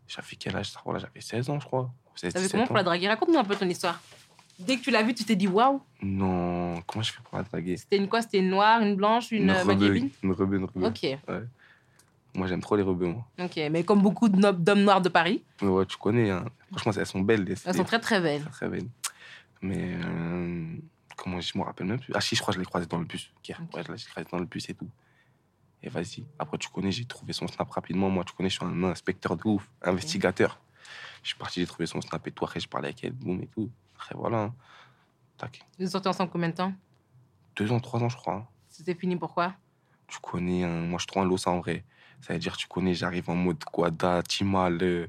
J'avais 0.07 0.37
quel 0.39 0.55
âge 0.55 0.71
J'avais 0.73 1.21
16 1.21 1.49
ans, 1.49 1.59
je 1.59 1.65
crois. 1.65 1.91
16, 2.15 2.33
T'avais 2.33 2.43
17 2.45 2.51
comment 2.51 2.63
ans. 2.63 2.67
pour 2.67 2.75
la 2.77 2.83
draguer 2.83 3.09
Raconte-nous 3.09 3.37
un 3.37 3.43
peu 3.43 3.57
ton 3.57 3.67
histoire? 3.67 4.01
Dès 4.57 4.77
que 4.77 4.83
tu 4.83 4.89
l'as 4.89 5.03
vue, 5.03 5.13
tu 5.13 5.25
t'es 5.25 5.35
dit 5.35 5.47
waouh. 5.47 5.81
Non, 6.01 6.81
comment 6.87 7.03
je 7.03 7.11
fais 7.11 7.21
pour 7.21 7.37
la 7.37 7.43
draguer? 7.43 7.75
C'était 7.75 7.97
une 7.97 8.07
quoi? 8.07 8.21
C'était 8.21 8.39
une 8.39 8.49
noire, 8.49 8.81
une 8.81 8.95
blanche, 8.95 9.31
une, 9.31 9.49
euh, 9.49 9.59
rebeu, 9.61 9.65
maghrébine 9.73 10.09
Une 10.23 10.31
rebeu, 10.31 10.57
une 10.57 10.65
rebeu. 10.65 10.85
Ok, 10.87 11.05
Moi, 12.37 12.47
j'aime 12.47 12.61
trop 12.61 12.75
les 12.77 12.83
rebeux, 12.83 13.07
moi. 13.07 13.25
ok. 13.39 13.59
Mais 13.71 13.83
comme 13.83 14.01
beaucoup 14.01 14.29
d'hommes 14.29 14.83
noirs 14.83 15.01
de 15.01 15.09
Paris, 15.09 15.43
Mais 15.61 15.67
ouais, 15.67 15.85
tu 15.85 15.97
connais, 15.97 16.29
hein. 16.29 16.45
Franchement, 16.71 16.91
elles 16.97 17.05
sont 17.05 17.19
belles. 17.21 17.43
Les, 17.43 17.55
elles 17.65 17.75
sont 17.75 17.83
très 17.83 17.99
très 17.99 18.21
belles. 18.21 18.41
très, 18.41 18.49
très 18.51 18.69
belles. 18.69 18.87
Mais 19.61 19.95
euh, 20.05 20.65
comment 21.15 21.41
je 21.41 21.57
me 21.57 21.63
rappelle 21.63 21.87
même 21.87 21.99
plus. 21.99 22.13
Ah 22.15 22.21
si, 22.21 22.35
je 22.35 22.41
crois 22.41 22.51
que 22.53 22.55
je 22.57 22.59
l'ai 22.59 22.65
croisé 22.65 22.85
dans 22.85 22.99
le 22.99 23.05
bus. 23.05 23.31
hier. 23.47 23.59
Ok. 23.63 23.75
Ouais, 23.75 23.83
je 23.83 23.91
l'ai 23.91 23.97
croisé 24.11 24.29
dans 24.31 24.37
le 24.37 24.45
bus 24.45 24.69
et 24.69 24.75
tout. 24.75 24.87
Et 25.81 25.89
vas-y. 25.89 26.25
Après, 26.37 26.57
tu 26.57 26.69
connais, 26.69 26.91
j'ai 26.91 27.05
trouvé 27.05 27.33
son 27.33 27.47
snap 27.47 27.69
rapidement. 27.71 28.09
Moi, 28.09 28.23
tu 28.23 28.33
connais, 28.33 28.49
je 28.49 28.55
suis 28.57 28.65
un 28.65 28.83
inspecteur 28.83 29.35
de 29.35 29.41
ouf, 29.45 29.67
investigateur. 29.81 30.59
Je 31.23 31.29
suis 31.29 31.37
parti, 31.37 31.59
j'ai 31.59 31.67
trouvé 31.67 31.87
son 31.87 32.01
snap 32.01 32.25
et 32.27 32.31
tout. 32.31 32.45
Après, 32.45 32.59
je 32.59 32.67
parlais 32.67 32.89
avec 32.89 33.03
elle, 33.03 33.13
boum 33.13 33.41
et 33.41 33.47
tout. 33.47 33.69
Après, 33.95 34.13
voilà. 34.15 34.37
hein. 34.43 34.53
Tac. 35.37 35.59
Vous 35.79 35.87
sortis 35.87 36.07
ensemble 36.07 36.29
combien 36.31 36.49
de 36.49 36.53
temps? 36.55 36.73
Deux 37.55 37.71
ans, 37.71 37.79
trois 37.79 37.99
ans, 38.03 38.09
je 38.09 38.17
crois. 38.17 38.33
hein. 38.35 38.47
C'était 38.69 38.93
fini 38.95 39.15
pourquoi 39.15 39.53
Tu 40.07 40.19
connais, 40.19 40.63
hein. 40.63 40.81
moi, 40.81 40.97
je 40.99 41.03
suis 41.03 41.07
trop 41.07 41.21
un 41.21 41.25
losa 41.25 41.49
en 41.49 41.59
vrai. 41.61 41.83
Ça 42.21 42.33
veut 42.33 42.39
dire, 42.39 42.57
tu 42.57 42.67
connais, 42.67 42.93
j'arrive 42.93 43.29
en 43.29 43.35
mode 43.35 43.63
Guada, 43.71 44.21
Timal, 44.23 44.79
euh, 44.81 45.07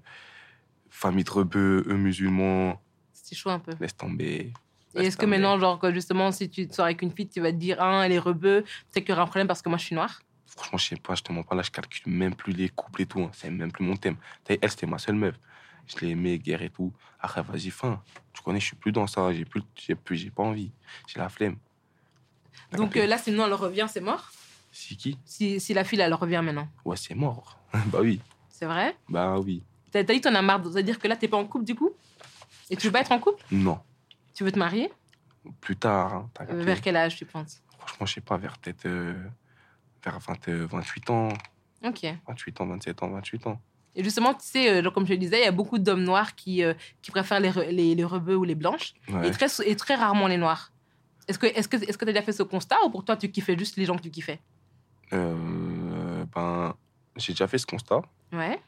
famille 0.91 1.25
de 1.25 1.31
rebeux, 1.31 1.85
eux 1.87 1.97
musulmans. 1.97 2.81
C'était 3.13 3.37
chaud 3.37 3.51
un 3.51 3.59
peu. 3.59 3.73
Laisse 3.81 3.97
tomber. 3.97 4.53
Et 4.95 5.07
est-ce 5.07 5.17
que 5.17 5.27
maintenant, 5.27 5.59
genre, 5.59 5.81
justement, 5.93 6.33
si 6.33 6.49
tu 6.49 6.69
sors 6.71 6.87
avec 6.87 7.03
une 7.03 7.13
fille, 7.13 7.29
tu 7.29 7.41
vas 7.41 7.53
te 7.53 7.57
dire, 7.57 7.77
ah, 7.81 8.05
elle 8.05 8.13
est 8.13 8.19
rebeu, 8.19 8.63
peut-être 8.63 9.05
qu'il 9.05 9.11
y 9.11 9.13
aura 9.13 9.23
un 9.23 9.27
problème 9.27 9.47
parce 9.47 9.63
que 9.63 9.69
moi, 9.69 9.79
je 9.79 9.85
suis 9.85 9.95
noire? 9.95 10.21
Franchement, 10.47 10.79
je 10.79 10.87
sais 10.87 10.97
pas, 10.97 11.15
je 11.15 11.23
te 11.23 11.33
mens 11.33 11.43
pas 11.43 11.55
là, 11.55 11.63
je 11.63 11.71
calcule 11.71 12.13
même 12.13 12.35
plus 12.35 12.53
les 12.53 12.69
couples 12.69 13.03
et 13.03 13.07
tout. 13.07 13.21
hein. 13.21 13.31
C'est 13.33 13.51
même 13.51 13.71
plus 13.71 13.85
mon 13.85 13.97
thème. 13.97 14.17
Elle, 14.49 14.71
c'était 14.71 14.87
ma 14.87 14.99
seule 14.99 15.15
meuf. 15.15 15.39
Je 15.87 16.05
l'ai 16.05 16.13
aimée, 16.13 16.39
guerre 16.39 16.63
et 16.63 16.71
tout. 16.71 16.93
Après, 17.21 17.43
vas-y, 17.43 17.71
fin. 17.71 18.03
Tu 18.33 18.43
connais, 18.43 18.61
je 18.61 18.67
suis 18.67 18.77
plus 18.77 18.93
dans 18.93 19.07
ça. 19.07 19.33
J'ai 19.33 19.45
plus, 19.45 19.63
j'ai 19.77 19.95
plus, 19.95 20.17
j'ai 20.17 20.31
pas 20.31 20.43
envie. 20.43 20.73
J'ai 21.07 21.19
la 21.19 21.29
flemme. 21.29 21.57
Donc 22.73 22.97
euh, 22.97 23.07
là, 23.07 23.19
sinon, 23.19 23.47
elle 23.47 23.55
revient, 23.55 23.87
c'est 23.89 24.01
mort? 24.01 24.31
C'est 24.71 24.95
qui? 24.97 25.19
Si, 25.25 25.61
si 25.61 25.75
la 25.75 25.85
fille, 25.85 26.01
elle 26.01 26.15
revient 26.15 26.41
maintenant. 26.45 26.69
Ouais, 26.85 26.97
c'est 26.97 27.15
mort. 27.15 27.59
bah 27.87 27.99
oui. 28.01 28.21
C'est 28.49 28.67
vrai? 28.67 28.97
Bah 29.09 29.39
oui. 29.39 29.63
T'as 29.91 30.03
dit 30.03 30.21
t'en 30.21 30.35
as 30.35 30.43
marre. 30.43 30.61
C'est-à-dire 30.71 30.99
que 30.99 31.09
là, 31.09 31.17
t'es 31.17 31.29
pas 31.29 31.37
en 31.37 31.47
couple 31.47 31.65
du 31.65 31.75
coup? 31.75 31.91
Et 32.71 32.77
tu 32.77 32.87
veux 32.89 32.93
pas 32.93 33.01
être 33.01 33.13
en 33.13 33.19
couple? 33.19 33.43
Non. 33.51 33.79
Tu 34.35 34.45
veux 34.45 34.53
te 34.53 34.59
marier? 34.59 34.91
Plus 35.61 35.77
tard, 35.77 36.15
hein, 36.15 36.31
Euh, 36.51 36.63
Vers 36.63 36.81
quel 36.81 36.97
âge, 36.97 37.17
tu 37.17 37.25
penses? 37.25 37.63
Franchement, 37.79 38.07
je 38.07 38.15
sais 38.15 38.21
pas, 38.21 38.37
vers 38.37 38.59
peut-être. 38.59 38.85
euh, 38.87 39.15
vers 40.05 40.19
20, 40.21 40.49
euh, 40.49 40.67
28 40.71 41.11
ans. 41.11 41.29
Ok. 41.85 42.05
28 42.27 42.61
ans, 42.61 42.67
27 42.67 43.03
ans, 43.03 43.09
28 43.11 43.47
ans. 43.47 43.61
Et 43.95 44.05
justement, 44.05 44.35
tu 44.35 44.41
sais, 44.47 44.71
euh, 44.85 44.91
comme 44.91 45.07
je 45.07 45.13
le 45.13 45.19
disais, 45.19 45.41
il 45.41 45.45
y 45.45 45.49
a 45.49 45.53
beaucoup 45.53 45.79
d'hommes 45.79 46.05
noirs 46.05 46.35
qui, 46.35 46.63
qui 47.03 47.11
préfèrent 47.11 47.41
les, 47.41 47.51
les, 47.73 47.95
les 47.95 48.05
rebeux 48.05 48.37
ou 48.37 48.45
les 48.45 48.55
blanches, 48.55 48.93
Ouais. 49.09 49.29
et, 49.29 49.31
très, 49.31 49.47
et 49.65 49.75
très 49.77 49.95
rarement 49.95 50.27
les 50.29 50.37
noirs. 50.37 50.73
Est-ce 51.27 51.39
que 51.39 51.47
tu 51.47 51.69
que, 51.69 51.93
que 51.97 52.05
as 52.05 52.07
déjà 52.07 52.23
fait 52.23 52.33
ce 52.33 52.43
constat 52.43 52.77
ou 52.85 52.91
pour 52.91 53.05
toi, 53.05 53.17
tu 53.17 53.31
kiffais 53.31 53.57
juste 53.59 53.77
les 53.77 53.85
gens 53.87 53.97
que 53.97 54.03
tu 54.03 54.11
kiffais? 54.11 54.41
Euh, 55.13 56.25
ben, 56.35 56.75
j'ai 57.17 57.33
déjà 57.33 57.47
fait 57.49 57.59
ce 57.59 57.67
constat. 57.67 58.03
Ouais. 58.33 58.61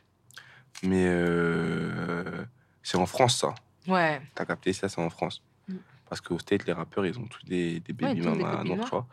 Mais 0.83 1.07
euh, 1.09 2.45
c'est 2.83 2.97
en 2.97 3.07
France, 3.07 3.39
ça. 3.39 3.55
Ouais. 3.87 4.21
T'as 4.35 4.45
capté 4.45 4.73
ça, 4.73 4.89
c'est 4.89 5.01
en 5.01 5.11
France. 5.11 5.43
Mm. 5.69 5.75
Parce 6.09 6.21
qu'au 6.21 6.39
State, 6.39 6.67
les 6.67 6.73
rappeurs, 6.73 7.07
ils 7.07 7.19
ont 7.19 7.27
tous 7.27 7.45
des, 7.45 7.81
des 7.81 7.93
Ouais, 7.93 8.09
baby 8.15 8.21
des 8.21 8.27
mamas 8.29 8.63
mamas. 8.65 8.85
tu 8.85 8.91
vois. 8.91 9.07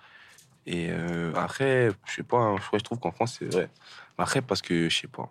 Et 0.66 0.88
euh, 0.90 1.32
après, 1.36 1.90
je 2.06 2.14
sais 2.16 2.24
pas, 2.24 2.38
hein, 2.38 2.56
je 2.74 2.80
trouve 2.80 3.00
qu'en 3.00 3.12
France, 3.12 3.38
c'est 3.40 3.46
vrai. 3.54 3.70
Après, 4.18 4.42
parce 4.42 4.62
que, 4.62 4.90
je 4.90 4.98
sais 4.98 5.08
pas. 5.08 5.30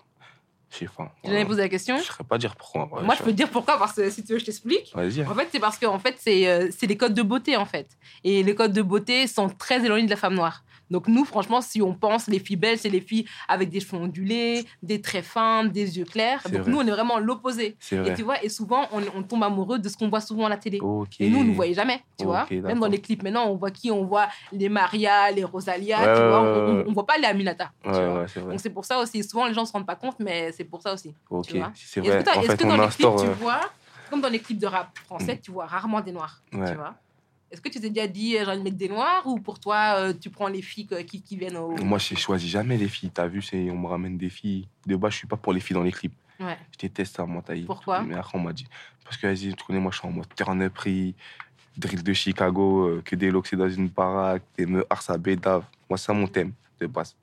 Je 0.71 0.79
sais 0.79 0.87
pas. 0.89 1.15
Tu 1.23 1.31
jamais 1.31 1.45
posé 1.45 1.63
la 1.63 1.69
question? 1.69 1.97
Je 1.99 2.03
saurais 2.05 2.25
pas 2.25 2.39
dire 2.39 2.57
pourquoi. 2.57 2.87
ouais, 2.93 3.03
Moi, 3.05 3.15
je 3.15 3.23
peux 3.23 3.31
te 3.31 3.37
dire 3.37 3.51
pourquoi, 3.51 3.79
parce 3.79 3.93
que 3.95 4.11
si 4.11 4.25
tu 4.25 4.33
veux, 4.33 4.39
je 4.39 4.45
t'explique. 4.47 4.93
Vas-y. 4.95 5.25
En 5.27 5.35
fait, 5.35 5.49
c'est 5.53 5.61
parce 5.61 5.77
que 5.79 5.87
en 5.87 5.99
fait, 5.99 6.17
c'est 6.19 6.49
euh, 6.49 6.69
c'est 6.77 6.87
les 6.87 6.97
codes 6.97 7.15
de 7.15 7.23
beauté, 7.23 7.57
en 7.57 7.67
fait. 7.67 7.97
Et 8.25 8.43
les 8.43 8.55
codes 8.55 8.73
de 8.73 8.83
beauté 8.83 9.27
sont 9.27 9.49
très 9.49 9.85
éloignés 9.85 10.07
de 10.07 10.11
la 10.11 10.17
femme 10.17 10.35
noire. 10.35 10.65
Donc 10.91 11.09
nous, 11.09 11.25
franchement, 11.25 11.61
si 11.61 11.83
on 11.83 11.95
pense 11.95 12.29
les 12.29 12.39
filles 12.39 12.57
belles, 12.57 12.79
c'est 12.79 12.89
les 12.89 13.01
filles 13.01 13.27
avec 13.49 13.71
des 13.71 13.81
cheveux 13.81 13.97
ondulés, 14.01 14.65
des 14.83 15.01
traits 15.01 15.25
fins, 15.25 15.65
des 15.65 15.99
yeux 15.99 16.05
clairs. 16.05 16.43
Donc 16.45 16.63
vrai. 16.63 16.71
nous, 16.71 16.79
on 16.79 16.87
est 16.87 16.91
vraiment 16.91 17.19
l'opposé. 17.19 17.77
Et 17.91 18.15
tu 18.15 18.23
vois, 18.23 18.43
et 18.45 18.49
souvent, 18.49 18.87
on, 18.93 19.01
on 19.17 19.23
tombe 19.23 19.43
amoureux 19.43 19.79
de 19.79 19.89
ce 19.89 19.97
qu'on 19.97 20.09
voit 20.09 20.21
souvent 20.21 20.47
à 20.47 20.49
la 20.49 20.57
télé. 20.57 20.79
Et 21.19 21.29
nous, 21.31 21.39
on 21.39 21.45
ne 21.45 21.53
voyait 21.55 21.75
jamais, 21.75 22.03
tu 22.19 22.25
vois. 22.25 22.47
Même 22.51 22.79
dans 22.81 22.87
les 22.89 23.01
clips, 23.01 23.23
maintenant, 23.23 23.47
on 23.51 23.57
voit 23.57 23.71
qui 23.71 23.91
On 23.91 24.05
voit? 24.05 24.29
Les 24.53 24.69
Maria, 24.69 25.31
les 25.31 25.45
Rosalia, 25.45 25.99
Ouais, 25.99 26.15
tu 26.15 26.29
vois. 26.29 26.41
On, 26.43 26.71
on, 26.71 26.85
on 26.89 26.93
voit 26.93 27.07
pas 27.07 27.19
les 27.19 27.25
Aminata. 27.27 27.71
tu 27.83 27.91
vois. 27.91 28.21
ouais. 28.23 28.27
Donc 28.51 28.61
c'est 28.61 28.71
pour 28.71 28.85
ça 28.85 28.99
aussi, 29.01 29.23
souvent 29.25 29.47
les 29.47 29.55
gens 29.55 29.65
se 29.65 29.73
rendent 29.73 29.87
pas 29.87 29.97
compte, 29.97 30.17
mais 30.21 30.53
c'est 30.53 30.65
pour 30.65 30.83
ça 30.83 30.93
aussi. 30.95 31.15
Ok, 31.31 31.47
c'est 31.75 32.01
Est-ce 32.01 32.11
vrai. 32.11 32.23
que, 32.23 32.31
est-ce 32.39 32.47
fait, 32.53 32.57
que 32.57 32.63
dans 32.67 32.77
les 32.77 32.89
clips, 32.89 33.17
tu 33.19 33.27
euh, 33.27 33.33
vois, 33.41 33.61
comme 34.11 34.21
dans 34.21 34.29
les 34.29 34.39
clips 34.39 34.59
de 34.59 34.67
rap 34.67 34.97
français, 35.05 35.39
tu 35.43 35.51
vois 35.51 35.67
rarement 35.67 36.01
des 36.01 36.13
noirs, 36.13 36.43
Ouais. 36.53 36.71
tu 36.71 36.77
vois? 36.77 36.95
Est-ce 37.51 37.61
que 37.61 37.69
tu 37.69 37.81
t'es 37.81 37.91
déjà 37.91 38.09
dit, 38.09 38.37
euh, 38.37 38.45
j'ai 38.45 38.51
envie 38.51 38.59
de 38.59 38.65
mettre 38.65 38.77
des 38.77 38.89
noirs, 38.89 39.25
ou 39.27 39.39
pour 39.39 39.61
toi, 39.61 39.95
euh, 39.99 40.13
tu 40.13 40.31
prends 40.31 40.49
les 40.49 40.63
filles 40.63 40.87
que- 40.87 41.01
qui, 41.03 41.23
qui 41.23 41.37
viennent 41.37 41.57
au... 41.57 41.77
Moi, 41.77 41.99
je 41.99 42.15
choisis 42.17 42.51
jamais 42.51 42.77
les 42.77 42.89
filles. 42.89 43.11
T'as 43.11 43.29
vu, 43.29 43.41
on 43.71 43.79
me 43.79 43.87
ramène 43.87 44.19
des 44.19 44.31
filles. 44.31 44.67
De 44.85 44.97
base, 44.97 45.13
je 45.13 45.19
suis 45.19 45.29
pas 45.29 45.37
pour 45.37 45.53
les 45.53 45.61
filles 45.61 45.75
dans 45.75 45.83
les 45.85 45.93
clips. 45.93 46.15
Ouais. 46.41 46.59
Je 46.73 46.79
déteste 46.79 47.17
ça, 47.17 47.25
moi, 47.25 47.43
taille. 47.43 47.63
Pourquoi? 47.63 48.03
Mais 48.03 48.15
après, 48.15 48.37
on 48.37 48.43
m'a 48.43 48.53
dit. 48.53 48.67
Parce 49.05 49.17
que, 49.17 49.29
vas-y, 49.29 49.55
tu 49.55 49.65
connais, 49.65 49.79
moi, 49.79 49.93
je 49.93 49.99
suis 49.99 50.09
en 50.09 50.11
mode 50.11 50.27
turn 50.35 50.69
prix, 50.71 51.15
drill 51.77 52.03
de 52.03 52.13
Chicago, 52.13 52.89
euh, 52.89 53.03
que 53.05 53.15
des 53.15 53.31
locks 53.31 53.55
dans 53.55 53.69
une 53.69 53.89
baraque, 53.89 54.43
des 54.59 54.67
me 54.67 54.85
à 54.91 55.19
bédave. 55.19 55.65
Moi, 55.89 55.97
c'est 55.99 56.07
ça 56.07 56.13
mon 56.13 56.27
thème, 56.27 56.53
de 56.81 56.87
base. 56.87 57.15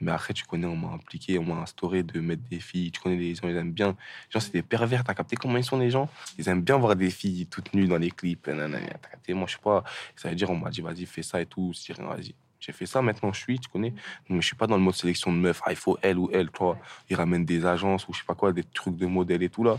Mais 0.00 0.12
après, 0.12 0.34
tu 0.34 0.44
connais, 0.44 0.66
on 0.66 0.76
m'a 0.76 0.88
impliqué, 0.88 1.38
on 1.38 1.44
m'a 1.44 1.60
instauré 1.62 2.02
de 2.02 2.20
mettre 2.20 2.42
des 2.48 2.60
filles. 2.60 2.92
Tu 2.92 3.00
connais, 3.00 3.16
les 3.16 3.34
gens, 3.34 3.48
ils 3.48 3.56
aiment 3.56 3.72
bien. 3.72 3.88
Les 3.88 3.94
gens, 4.30 4.40
c'est 4.40 4.52
des 4.52 4.62
pervers. 4.62 5.04
T'as 5.04 5.14
capté 5.14 5.36
comment 5.36 5.56
ils 5.56 5.64
sont, 5.64 5.78
les 5.78 5.90
gens? 5.90 6.08
Ils 6.38 6.48
aiment 6.48 6.62
bien 6.62 6.76
voir 6.76 6.94
des 6.96 7.10
filles 7.10 7.46
toutes 7.46 7.74
nues 7.74 7.88
dans 7.88 7.98
les 7.98 8.10
clips. 8.10 8.42
T'as 8.42 8.98
capté? 9.10 9.34
Moi, 9.34 9.46
je 9.46 9.54
sais 9.54 9.62
pas. 9.62 9.84
Ça 10.16 10.28
veut 10.28 10.34
dire, 10.34 10.50
on 10.50 10.56
m'a 10.56 10.70
dit, 10.70 10.80
vas-y, 10.80 11.06
fais 11.06 11.22
ça 11.22 11.40
et 11.40 11.46
tout. 11.46 11.72
Je 11.74 11.92
dis, 11.92 12.00
vas-y. 12.00 12.34
J'ai 12.60 12.72
fait 12.72 12.86
ça, 12.86 13.00
maintenant, 13.02 13.32
je 13.32 13.40
suis, 13.40 13.58
tu 13.58 13.68
connais. 13.68 13.94
Mais 14.28 14.40
je 14.40 14.46
suis 14.46 14.56
pas 14.56 14.66
dans 14.66 14.76
le 14.76 14.82
mode 14.82 14.94
sélection 14.94 15.32
de 15.32 15.38
meufs. 15.38 15.60
Ah, 15.64 15.70
il 15.70 15.76
faut 15.76 15.96
elle 16.02 16.18
ou 16.18 16.28
elle, 16.32 16.50
tu 16.50 16.58
vois. 16.58 16.76
Ils 17.08 17.16
ramènent 17.16 17.44
des 17.44 17.64
agences 17.64 18.08
ou 18.08 18.12
je 18.12 18.18
sais 18.18 18.24
pas 18.24 18.34
quoi, 18.34 18.52
des 18.52 18.64
trucs 18.64 18.96
de 18.96 19.06
modèles 19.06 19.42
et 19.42 19.48
tout, 19.48 19.62
là. 19.62 19.78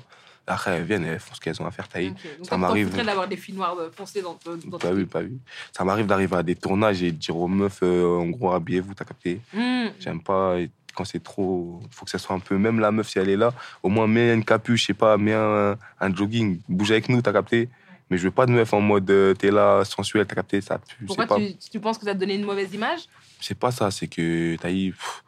Après, 0.50 0.72
elles 0.72 0.84
viennent, 0.84 1.06
elles 1.06 1.20
font 1.20 1.34
ce 1.34 1.40
qu'elles 1.40 1.62
ont 1.62 1.66
à 1.66 1.72
faire, 1.72 1.88
taille. 1.88 2.10
Ok. 2.10 2.38
Donc 2.38 2.48
ça 2.48 2.58
m'arrive. 2.58 2.96
d'avoir 2.96 3.28
des 3.28 3.38
filles 3.38 3.56
noires 3.56 3.78
foncées 3.96 4.22
dans, 4.22 4.38
dans, 4.44 4.78
Pas 4.78 4.92
vu, 4.92 5.06
pas 5.06 5.22
vu. 5.22 5.38
Ça 5.72 5.84
m'arrive 5.84 6.08
d'arriver 6.08 6.36
à 6.36 6.44
des 6.44 6.56
tournages 6.56 7.02
et 7.04 7.12
de 7.12 7.18
dire 7.18 7.38
aux 7.38 7.48
meufs, 7.48 7.80
euh, 7.84 8.18
en 8.18 8.28
gros, 8.28 8.52
habillez-vous, 8.52 8.94
t'as 8.94 9.06
capté. 9.06 9.42
Hmm. 9.54 9.88
J'aime 10.00 10.22
pas 10.22 10.58
quand 10.96 11.06
c'est 11.06 11.24
trop. 11.24 11.80
faut 11.92 12.06
que 12.06 12.12
ça 12.12 12.18
soit 12.18 12.36
un 12.36 12.40
peu. 12.40 12.58
Même 12.58 12.80
la 12.80 12.92
meuf, 12.92 13.10
si 13.10 13.20
elle 13.20 13.30
est 13.30 13.38
là, 13.38 13.54
au 13.84 13.90
moins 13.90 14.08
mets 14.08 14.34
une 14.34 14.44
capuche, 14.44 14.82
je 14.82 14.86
sais 14.88 14.94
pas, 14.94 15.18
mets 15.18 15.34
un, 15.34 15.78
un 16.00 16.16
jogging, 16.16 16.60
bouge 16.68 16.92
avec 16.92 17.10
nous, 17.10 17.22
t'as 17.22 17.34
capté. 17.34 17.70
Mais 18.10 18.18
je 18.18 18.24
veux 18.24 18.32
pas 18.32 18.48
de 18.48 18.52
meuf 18.52 18.74
en 18.74 18.82
mode 18.82 19.10
euh, 19.12 19.34
t'es 19.36 19.52
là, 19.52 19.86
sensuel, 19.86 20.26
t'as 20.26 20.36
capté. 20.36 20.62
Ça 20.62 20.80
pue. 20.80 21.06
Pourquoi 21.06 21.28
pas, 21.28 21.38
tu, 21.38 21.56
tu 21.58 21.80
penses 21.80 21.98
que 21.98 22.06
ça 22.06 22.14
te 22.16 22.20
donnait 22.20 22.36
une 22.36 22.46
mauvaise 22.46 22.74
image? 22.74 23.02
C'est 23.40 23.58
pas 23.58 23.72
ça, 23.72 23.92
c'est 23.92 24.08
que 24.08 24.58
pff, 24.58 25.24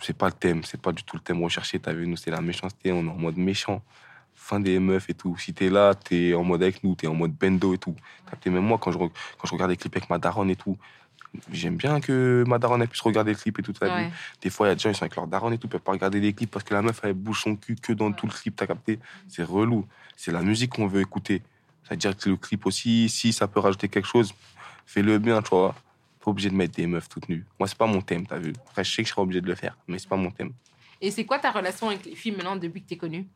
C'est 0.00 0.16
pas 0.16 0.26
le 0.26 0.32
thème, 0.32 0.64
c'est 0.64 0.80
pas 0.80 0.92
du 0.92 1.04
tout 1.04 1.16
le 1.16 1.22
thème 1.22 1.42
recherché. 1.42 1.78
T'as 1.78 1.92
vu, 1.92 2.06
nous, 2.06 2.16
c'est 2.16 2.30
la 2.30 2.40
méchanceté, 2.40 2.90
on 2.90 3.04
est 3.06 3.08
en 3.08 3.14
mode 3.14 3.36
méchant. 3.36 3.82
Fin 4.44 4.60
des 4.60 4.78
meufs 4.78 5.08
et 5.08 5.14
tout. 5.14 5.38
Si 5.38 5.54
t'es 5.54 5.70
là, 5.70 5.94
t'es 5.94 6.34
en 6.34 6.44
mode 6.44 6.62
avec 6.62 6.84
nous, 6.84 6.94
t'es 6.94 7.06
en 7.06 7.14
mode 7.14 7.32
bendo 7.32 7.72
et 7.72 7.78
tout. 7.78 7.96
T'as 8.26 8.32
capté, 8.32 8.50
même 8.50 8.64
moi, 8.64 8.76
quand 8.76 8.92
je, 8.92 8.98
quand 8.98 9.46
je 9.46 9.52
regarde 9.52 9.70
des 9.70 9.78
clips 9.78 9.96
avec 9.96 10.10
ma 10.10 10.18
daronne 10.18 10.50
et 10.50 10.56
tout, 10.56 10.76
j'aime 11.50 11.76
bien 11.76 11.98
que 11.98 12.44
ma 12.46 12.58
daronne 12.58 12.82
elle 12.82 12.88
puisse 12.88 13.00
regarder 13.00 13.32
le 13.32 13.38
clip 13.38 13.58
et 13.58 13.62
tout. 13.62 13.72
Ouais. 13.80 14.10
Des 14.42 14.50
fois, 14.50 14.66
il 14.66 14.68
y 14.68 14.72
a 14.72 14.74
des 14.74 14.80
gens, 14.82 14.90
ils 14.90 14.94
sont 14.94 15.04
avec 15.04 15.16
leur 15.16 15.26
daronne 15.28 15.54
et 15.54 15.58
tout, 15.58 15.66
ils 15.66 15.70
peuvent 15.70 15.80
pas 15.80 15.92
regarder 15.92 16.20
les 16.20 16.34
clips 16.34 16.50
parce 16.50 16.62
que 16.62 16.74
la 16.74 16.82
meuf, 16.82 17.00
elle 17.04 17.14
bouge 17.14 17.40
son 17.40 17.56
cul 17.56 17.76
que 17.76 17.94
dans 17.94 18.12
tout 18.12 18.26
le 18.26 18.32
clip, 18.32 18.54
t'as 18.54 18.66
capté? 18.66 18.98
C'est 19.28 19.44
relou. 19.44 19.86
C'est 20.14 20.30
la 20.30 20.42
musique 20.42 20.72
qu'on 20.72 20.88
veut 20.88 21.00
écouter. 21.00 21.40
C'est-à-dire 21.82 22.14
que 22.14 22.28
le 22.28 22.36
clip 22.36 22.66
aussi, 22.66 23.08
si 23.08 23.32
ça 23.32 23.48
peut 23.48 23.60
rajouter 23.60 23.88
quelque 23.88 24.08
chose, 24.08 24.34
fais-le 24.84 25.18
bien, 25.18 25.40
tu 25.40 25.48
vois. 25.48 25.74
Pas 26.22 26.30
obligé 26.30 26.50
de 26.50 26.54
mettre 26.54 26.74
des 26.74 26.86
meufs 26.86 27.08
toutes 27.08 27.30
nues. 27.30 27.46
Moi, 27.58 27.66
c'est 27.66 27.78
pas 27.78 27.86
mon 27.86 28.02
thème, 28.02 28.26
t'as 28.26 28.38
vu 28.38 28.52
Après, 28.68 28.84
je 28.84 28.94
sais 28.94 29.02
que 29.02 29.08
je 29.08 29.14
serai 29.14 29.22
obligé 29.22 29.40
de 29.40 29.46
le 29.46 29.54
faire, 29.54 29.78
mais 29.88 29.98
c'est 29.98 30.08
pas 30.08 30.16
mon 30.16 30.30
thème. 30.30 30.52
Et 31.00 31.10
c'est 31.10 31.24
quoi 31.24 31.38
ta 31.38 31.50
relation 31.50 31.88
avec 31.88 32.04
les 32.04 32.14
filles 32.14 32.32
maintenant 32.32 32.56
depuis 32.56 32.82
que 32.82 32.88
t'es 32.88 32.96
connue 32.96 33.26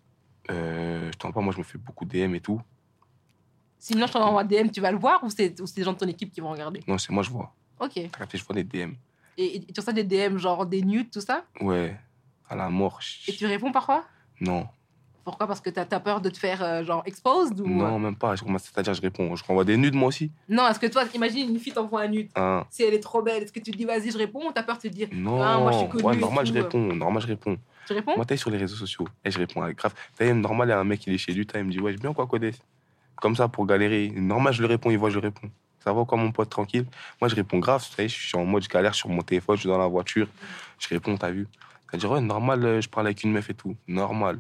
Euh, 0.50 1.10
je 1.12 1.18
t'en 1.18 1.30
pas, 1.32 1.40
moi, 1.40 1.52
je 1.52 1.58
me 1.58 1.64
fais 1.64 1.78
beaucoup 1.78 2.04
DM 2.04 2.34
et 2.34 2.40
tout. 2.40 2.60
Sinon, 3.78 4.06
je 4.06 4.12
t'envoie 4.12 4.40
un 4.40 4.44
DM, 4.44 4.70
tu 4.70 4.80
vas 4.80 4.90
le 4.90 4.98
voir 4.98 5.22
ou 5.22 5.30
c'est 5.30 5.60
ou 5.60 5.66
c'est 5.66 5.76
des 5.76 5.84
gens 5.84 5.92
de 5.92 5.98
ton 5.98 6.08
équipe 6.08 6.32
qui 6.32 6.40
vont 6.40 6.50
regarder? 6.50 6.82
Non, 6.86 6.98
c'est 6.98 7.12
moi, 7.12 7.22
je 7.22 7.30
vois. 7.30 7.54
Ok. 7.78 7.92
T'as 7.94 8.18
capté, 8.18 8.38
je 8.38 8.44
vois 8.44 8.54
des 8.54 8.64
DM. 8.64 8.92
et 9.36 9.60
tu 9.72 9.78
reçois 9.80 9.92
des 9.92 10.02
DM, 10.04 10.36
genre 10.36 10.66
des 10.66 10.82
nudes, 10.82 11.10
tout 11.10 11.20
ça? 11.20 11.44
Ouais, 11.60 11.96
à 12.48 12.56
la 12.56 12.68
mort. 12.70 13.00
je- 13.00 13.30
Et 13.30 13.34
tu 13.36 13.46
réponds 13.46 13.70
parfois? 13.70 14.04
Non, 14.40 14.66
Pourquoi? 15.28 15.46
Parce 15.46 15.60
que 15.60 15.68
t'as 15.68 15.84
as 15.90 16.00
peur 16.00 16.22
de 16.22 16.30
te 16.30 16.38
faire 16.38 16.62
euh, 16.62 16.82
genre 16.82 17.02
exposed 17.04 17.60
ou... 17.60 17.68
non, 17.68 17.98
même 17.98 18.16
pas. 18.16 18.34
C'est-à-dire, 18.34 18.94
je 18.94 19.02
réponds. 19.02 19.36
Je 19.36 19.44
renvoie 19.44 19.64
des 19.64 19.76
nudes, 19.76 19.92
moi 19.92 20.08
aussi. 20.08 20.32
Non, 20.48 20.66
est-ce 20.66 20.80
que 20.80 20.86
toi, 20.86 21.04
imagine 21.14 21.50
une 21.50 21.58
fille 21.58 21.74
t'envoie 21.74 22.00
un 22.00 22.08
nude. 22.08 22.30
Hein. 22.34 22.64
Si 22.70 22.82
elle 22.82 22.94
est 22.94 23.00
trop 23.00 23.20
belle, 23.20 23.42
est-ce 23.42 23.52
que 23.52 23.60
tu 23.60 23.70
te 23.70 23.76
dis 23.76 23.84
vas-y, 23.84 24.10
je 24.10 24.16
réponds 24.16 24.48
ou 24.48 24.52
t'as 24.52 24.62
peur 24.62 24.76
de 24.78 24.80
te 24.80 24.88
dire 24.88 25.06
Non, 25.12 25.42
Ah, 25.42 25.58
moi, 25.58 25.72
je 25.72 25.78
suis 25.80 25.88
connue 25.90 26.02
ouais, 26.04 26.14
et 26.16 26.18
normal, 26.18 26.46
je 26.46 26.54
euh? 26.54 26.62
réponds. 26.62 26.94
Normal, 26.94 27.22
je 27.22 27.26
réponds. 27.26 27.58
Tu 27.86 27.92
réponds? 27.92 28.16
Moi, 28.16 28.24
t'es 28.24 28.38
sur 28.38 28.48
les 28.48 28.56
réseaux 28.56 28.76
sociaux. 28.76 29.06
Et 29.22 29.30
je 29.30 29.38
réponds, 29.38 29.60
grave. 29.72 29.92
T'as 30.16 30.32
normal, 30.32 30.68
il 30.68 30.70
y 30.70 30.72
a 30.72 30.80
un 30.80 30.84
mec, 30.84 31.06
il 31.06 31.12
est 31.12 31.18
chez 31.18 31.32
lui, 31.32 31.46
t'as, 31.46 31.58
il 31.58 31.66
me 31.66 31.70
dit, 31.70 31.78
ouais, 31.78 31.92
je 31.92 31.98
bien 31.98 32.14
quoi, 32.14 32.26
Codès 32.26 32.54
Comme 33.16 33.36
ça, 33.36 33.48
pour 33.48 33.66
galérer. 33.66 34.10
Normal, 34.16 34.54
je 34.54 34.62
le 34.62 34.68
réponds, 34.68 34.90
il 34.90 34.96
voit, 34.96 35.10
je 35.10 35.16
le 35.16 35.26
réponds. 35.26 35.50
Ça 35.84 35.92
va 35.92 36.06
quoi, 36.06 36.16
mon 36.16 36.32
pote, 36.32 36.48
tranquille 36.48 36.86
Moi, 37.20 37.28
je 37.28 37.34
réponds 37.34 37.58
grave, 37.58 37.86
tu 37.86 37.94
sais, 37.94 38.08
je 38.08 38.28
suis 38.28 38.38
en 38.38 38.46
mode 38.46 38.62
je 38.62 38.70
galère 38.70 38.94
sur 38.94 39.10
mon 39.10 39.20
téléphone, 39.20 39.56
je 39.56 39.60
suis 39.60 39.68
dans 39.68 39.76
la 39.76 39.88
voiture. 39.88 40.26
Je 40.78 40.88
réponds, 40.88 41.18
t'as 41.18 41.30
vu? 41.30 41.46
C'est-à-dire, 41.90 42.12
ouais, 42.12 42.20
normal, 42.22 42.64
euh, 42.64 42.80
je 42.80 42.88
parle 42.88 43.06
avec 43.08 43.22
une 43.24 43.32
meuf 43.32 43.50
et 43.50 43.54
tout. 43.54 43.76
Normal. 43.86 44.38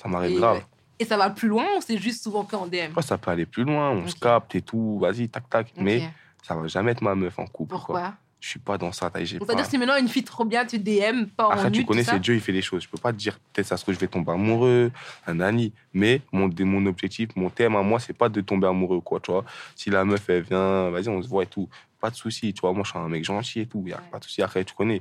Ça 0.00 0.08
m'arrive 0.08 0.36
grave. 0.38 0.56
euh, 0.58 0.60
Et 0.98 1.04
ça 1.04 1.16
va 1.16 1.30
plus 1.30 1.48
loin 1.48 1.64
ou 1.76 1.80
c'est 1.80 1.98
juste 1.98 2.22
souvent 2.22 2.44
qu'en 2.44 2.66
DM 2.66 2.92
Ouais, 2.96 3.02
ça 3.02 3.18
peut 3.18 3.30
aller 3.30 3.46
plus 3.46 3.64
loin, 3.64 3.90
on 3.90 4.06
se 4.06 4.14
Ok. 4.14 4.20
capte 4.20 4.54
et 4.54 4.62
tout, 4.62 4.98
vas-y, 5.00 5.28
tac, 5.28 5.48
tac. 5.48 5.72
Mais 5.76 6.08
ça 6.42 6.54
va 6.54 6.66
jamais 6.68 6.92
être 6.92 7.02
ma 7.02 7.14
meuf 7.14 7.38
en 7.38 7.46
couple. 7.46 7.70
quoi. 7.70 7.78
Pourquoi? 7.78 8.14
Je 8.40 8.50
suis 8.50 8.58
pas 8.60 8.76
dans 8.76 8.92
ça, 8.92 9.08
pas... 9.08 9.24
C'est-à-dire 9.24 9.64
si 9.64 9.78
maintenant 9.78 9.96
une 9.96 10.06
fille 10.06 10.22
trop 10.22 10.44
bien, 10.44 10.66
tu 10.66 10.78
DM, 10.78 11.24
pas 11.34 11.46
en 11.48 11.52
Après, 11.52 11.70
tu 11.72 11.78
nude, 11.78 11.86
connais, 11.86 12.04
c'est 12.04 12.18
Dieu, 12.20 12.34
il 12.34 12.42
fait 12.42 12.52
les 12.52 12.60
choses. 12.60 12.82
Je 12.82 12.88
peux 12.90 12.98
pas 12.98 13.10
te 13.10 13.16
dire, 13.16 13.38
peut-être 13.54 13.66
ça 13.66 13.78
se 13.78 13.82
trouve, 13.82 13.94
je 13.94 13.98
vais 14.00 14.06
tomber 14.06 14.32
amoureux, 14.32 14.92
un 15.26 15.40
ami. 15.40 15.72
Mais 15.94 16.20
mon, 16.30 16.50
mon 16.60 16.84
objectif, 16.84 17.30
mon 17.36 17.48
thème 17.48 17.74
à 17.74 17.80
moi, 17.82 17.98
c'est 18.00 18.12
pas 18.12 18.28
de 18.28 18.42
tomber 18.42 18.66
amoureux, 18.66 19.00
quoi, 19.00 19.18
tu 19.18 19.30
vois. 19.32 19.46
Si 19.74 19.88
la 19.88 20.04
meuf, 20.04 20.28
elle 20.28 20.42
vient, 20.42 20.90
vas-y, 20.90 21.08
on 21.08 21.22
se 21.22 21.28
voit 21.28 21.44
et 21.44 21.46
tout. 21.46 21.70
Pas 22.00 22.10
de 22.10 22.16
souci, 22.16 22.52
tu 22.52 22.60
vois. 22.60 22.74
Moi, 22.74 22.82
je 22.84 22.90
suis 22.90 22.98
un 22.98 23.08
mec 23.08 23.24
gentil 23.24 23.60
et 23.60 23.66
tout. 23.66 23.82
Y 23.86 23.94
a 23.94 23.96
Ouais. 23.96 24.02
pas 24.12 24.18
de 24.18 24.24
souci. 24.24 24.42
Après, 24.42 24.62
tu 24.62 24.74
connais. 24.74 25.00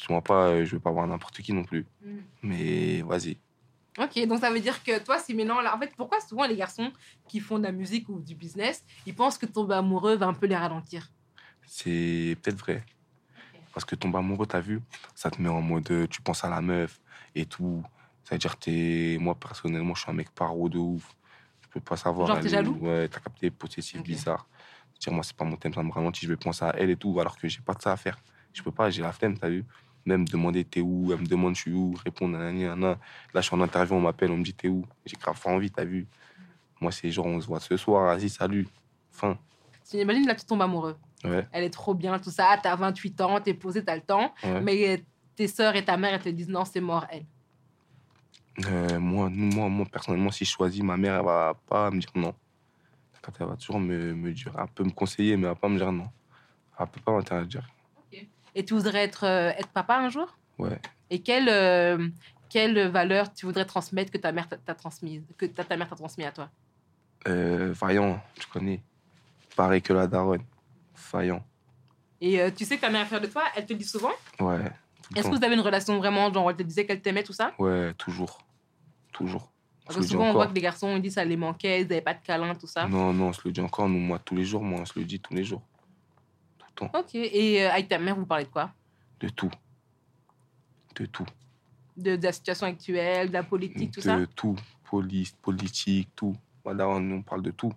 Je 0.00 0.06
vois 0.08 0.22
pas, 0.22 0.46
euh, 0.46 0.64
je 0.64 0.70
veux 0.76 0.80
pas 0.80 0.90
voir 0.90 1.06
n'importe 1.06 1.42
qui 1.42 1.52
non 1.52 1.64
plus. 1.64 1.84
Mm. 2.02 2.08
Mais 2.44 3.02
vas-y. 3.02 3.36
Ok, 3.98 4.26
donc 4.26 4.40
ça 4.40 4.50
veut 4.50 4.60
dire 4.60 4.82
que 4.82 4.98
toi, 5.04 5.18
si 5.18 5.34
maintenant, 5.34 5.60
là, 5.60 5.76
en 5.76 5.78
fait, 5.78 5.92
pourquoi 5.96 6.18
souvent 6.20 6.46
les 6.46 6.56
garçons 6.56 6.90
qui 7.28 7.40
font 7.40 7.58
de 7.58 7.64
la 7.64 7.72
musique 7.72 8.08
ou 8.08 8.20
du 8.20 8.34
business, 8.34 8.82
ils 9.06 9.14
pensent 9.14 9.36
que 9.36 9.46
tomber 9.46 9.74
amoureux 9.74 10.16
va 10.16 10.26
un 10.26 10.34
peu 10.34 10.46
les 10.46 10.56
ralentir? 10.56 11.10
C'est 11.66 12.36
peut-être 12.42 12.58
vrai. 12.58 12.84
Parce 13.74 13.84
que 13.84 13.94
tomber 13.94 14.18
amoureux, 14.18 14.46
t'as 14.46 14.60
vu, 14.60 14.80
ça 15.14 15.30
te 15.30 15.40
met 15.40 15.48
en 15.48 15.60
mode, 15.60 15.90
euh, 15.90 16.06
tu 16.06 16.22
penses 16.22 16.44
à 16.44 16.48
la 16.50 16.60
meuf 16.60 17.00
et 17.34 17.44
tout. 17.46 17.82
C'est-à-dire, 18.24 18.56
t'es... 18.56 19.18
moi, 19.20 19.34
personnellement, 19.34 19.94
je 19.94 20.02
suis 20.02 20.10
un 20.10 20.14
mec 20.14 20.30
paro 20.30 20.68
de 20.68 20.78
ouf. 20.78 21.14
Je 21.60 21.68
peux 21.68 21.80
pas 21.80 21.96
savoir. 21.96 22.28
Genre, 22.28 22.40
t'es 22.40 22.48
jaloux? 22.48 22.78
Ouais, 22.80 23.08
t'as 23.08 23.20
capté, 23.20 23.50
possessif, 23.50 24.00
Ok. 24.00 24.06
bizarre. 24.06 24.46
C'est-à-dire, 24.94 25.14
moi, 25.14 25.24
c'est 25.24 25.36
pas 25.36 25.44
mon 25.44 25.56
thème, 25.56 25.74
ça 25.74 25.82
me 25.82 25.90
ralentit. 25.90 26.26
Je 26.26 26.30
vais 26.30 26.36
penser 26.36 26.64
à 26.64 26.74
elle 26.78 26.90
et 26.90 26.96
tout, 26.96 27.18
alors 27.20 27.36
que 27.36 27.48
j'ai 27.48 27.60
pas 27.60 27.74
de 27.74 27.82
ça 27.82 27.92
à 27.92 27.96
faire. 27.96 28.18
Je 28.52 28.62
peux 28.62 28.72
pas, 28.72 28.90
j'ai 28.90 29.02
la 29.02 29.12
flemme, 29.12 29.38
t'as 29.38 29.48
vu. 29.48 29.64
Même 30.04 30.26
demander 30.26 30.64
t'es 30.64 30.80
où, 30.80 31.12
elle 31.12 31.20
me 31.20 31.26
demande 31.26 31.54
je 31.54 31.60
suis 31.60 31.72
où, 31.72 31.94
répondre 32.04 32.36
nanani, 32.36 32.64
nanana. 32.64 32.98
Là, 33.32 33.40
je 33.40 33.46
suis 33.46 33.54
en 33.54 33.60
interview, 33.60 33.94
on 33.94 34.00
m'appelle, 34.00 34.30
on 34.32 34.36
me 34.36 34.42
dit 34.44 34.54
t'es 34.54 34.68
où? 34.68 34.84
J'ai 35.06 35.16
grave 35.16 35.40
pas 35.40 35.50
envie, 35.50 35.70
t'as 35.70 35.84
vu? 35.84 36.06
Moi, 36.80 36.90
c'est 36.90 37.10
genre, 37.10 37.26
on 37.26 37.40
se 37.40 37.46
voit 37.46 37.60
ce 37.60 37.76
soir, 37.76 38.06
vas-y, 38.16 38.28
salut. 38.28 38.66
Fin. 39.12 39.38
Tu 39.88 39.98
imagines 39.98 40.26
là, 40.26 40.34
tu 40.34 40.44
tombes 40.44 40.62
amoureux. 40.62 40.96
Ouais, 41.24 41.46
Elle 41.52 41.64
est 41.64 41.70
trop 41.70 41.94
bien, 41.94 42.18
tout 42.18 42.30
ça. 42.30 42.58
T'as 42.60 42.74
28 42.74 43.20
ans, 43.20 43.40
t'es 43.40 43.54
posé, 43.54 43.84
t'as 43.84 43.94
le 43.94 44.02
temps. 44.02 44.32
ouais. 44.42 44.60
Mais 44.60 45.04
tes 45.36 45.46
sœurs 45.46 45.76
et 45.76 45.84
ta 45.84 45.96
mère, 45.96 46.14
elles 46.14 46.22
te 46.22 46.28
disent 46.28 46.48
non, 46.48 46.64
c'est 46.64 46.80
mort, 46.80 47.06
elle. 47.10 47.24
Euh, 48.66 48.98
moi, 48.98 49.28
moi, 49.30 49.68
moi, 49.68 49.86
personnellement, 49.90 50.30
si 50.30 50.44
je 50.44 50.50
choisis, 50.50 50.82
ma 50.82 50.96
mère, 50.96 51.14
elle 51.20 51.24
va 51.24 51.54
pas 51.68 51.90
me 51.90 52.00
dire 52.00 52.10
non. 52.14 52.34
Elle 53.38 53.46
va 53.46 53.56
toujours 53.56 53.78
me, 53.78 54.14
me 54.14 54.32
dire, 54.32 54.52
elle 54.58 54.66
peut 54.74 54.82
me 54.84 54.90
conseiller, 54.90 55.36
mais 55.36 55.44
elle 55.44 55.50
va 55.50 55.54
pas 55.54 55.68
me 55.68 55.78
dire 55.78 55.92
non. 55.92 56.08
Elle 56.78 56.86
peut 56.88 57.00
pas 57.00 57.12
m'interdire. 57.12 57.66
Et 58.54 58.64
tu 58.64 58.74
voudrais 58.74 59.04
être, 59.04 59.24
euh, 59.24 59.50
être 59.50 59.68
papa 59.68 59.96
un 59.96 60.08
jour? 60.08 60.36
Ouais. 60.58 60.78
Et 61.10 61.20
quelle, 61.20 61.48
euh, 61.48 62.08
quelle 62.48 62.88
valeur 62.88 63.32
tu 63.32 63.46
voudrais 63.46 63.64
transmettre 63.64 64.10
que 64.10 64.18
ta 64.18 64.32
mère 64.32 64.48
t'a 64.48 64.74
transmise, 64.74 65.22
que 65.36 65.46
ta, 65.46 65.64
ta 65.64 65.76
mère 65.76 65.88
t'a 65.88 65.96
transmis 65.96 66.24
à 66.24 66.32
toi? 66.32 66.50
Euh, 67.28 67.72
vaillant, 67.72 68.20
tu 68.38 68.46
connais. 68.46 68.82
Pareil 69.56 69.80
que 69.82 69.92
la 69.92 70.06
daronne. 70.06 70.42
Vaillant. 71.12 71.44
Et 72.20 72.40
euh, 72.40 72.50
tu 72.54 72.64
sais 72.64 72.76
que 72.76 72.82
ta 72.82 72.90
mère 72.90 73.02
est 73.02 73.06
fière 73.06 73.20
de 73.20 73.26
toi, 73.26 73.44
elle 73.56 73.66
te 73.66 73.72
le 73.72 73.78
dit 73.78 73.84
souvent? 73.84 74.12
Ouais. 74.38 74.70
Est-ce 75.16 75.28
que 75.28 75.36
vous 75.36 75.44
avez 75.44 75.54
une 75.54 75.60
relation 75.60 75.98
vraiment, 75.98 76.32
genre, 76.32 76.50
elle 76.50 76.56
te 76.56 76.62
disait 76.62 76.86
qu'elle 76.86 77.02
t'aimait, 77.02 77.22
tout 77.22 77.32
ça? 77.32 77.52
Ouais, 77.58 77.92
toujours. 77.94 78.38
Toujours. 79.12 79.52
On 79.82 79.86
Parce 79.86 79.96
que 79.98 80.02
dit 80.02 80.08
souvent, 80.08 80.30
on 80.30 80.32
voit 80.32 80.46
que 80.46 80.54
les 80.54 80.60
garçons, 80.60 80.96
ils 80.96 81.02
disent 81.02 81.16
que 81.16 81.20
ça 81.20 81.24
les 81.24 81.36
manquait, 81.36 81.82
ils 81.82 81.88
n'avaient 81.88 82.00
pas 82.00 82.14
de 82.14 82.22
câlin, 82.22 82.54
tout 82.54 82.66
ça. 82.66 82.86
Non, 82.86 83.12
non, 83.12 83.28
on 83.28 83.32
se 83.32 83.42
le 83.44 83.52
dit 83.52 83.60
encore, 83.60 83.88
nous, 83.88 83.98
moi, 83.98 84.18
tous 84.18 84.34
les 84.34 84.44
jours, 84.44 84.62
moi, 84.62 84.80
on 84.80 84.84
se 84.86 84.98
le 84.98 85.04
dit 85.04 85.20
tous 85.20 85.34
les 85.34 85.44
jours. 85.44 85.62
Temps. 86.74 86.90
Ok. 86.94 87.14
Et 87.14 87.62
euh, 87.64 87.70
avec 87.70 87.88
ta 87.88 87.98
mère, 87.98 88.16
vous 88.16 88.26
parlez 88.26 88.44
de 88.44 88.50
quoi? 88.50 88.72
De 89.20 89.28
tout. 89.28 89.50
De 90.94 91.06
tout. 91.06 91.26
de, 91.96 92.16
de 92.16 92.22
la 92.22 92.32
situation 92.32 92.66
actuelle, 92.66 93.28
de 93.28 93.32
la 93.32 93.42
politique, 93.42 93.92
tout 93.92 94.00
de 94.00 94.04
ça 94.04 94.18
tout. 94.34 94.56
Police, 94.90 95.32
politique, 95.32 96.10
tout. 96.14 96.36
Ma 96.64 96.74
daronne, 96.74 97.12
on 97.12 97.22
parle 97.22 97.42
de 97.42 97.50
tout. 97.50 97.72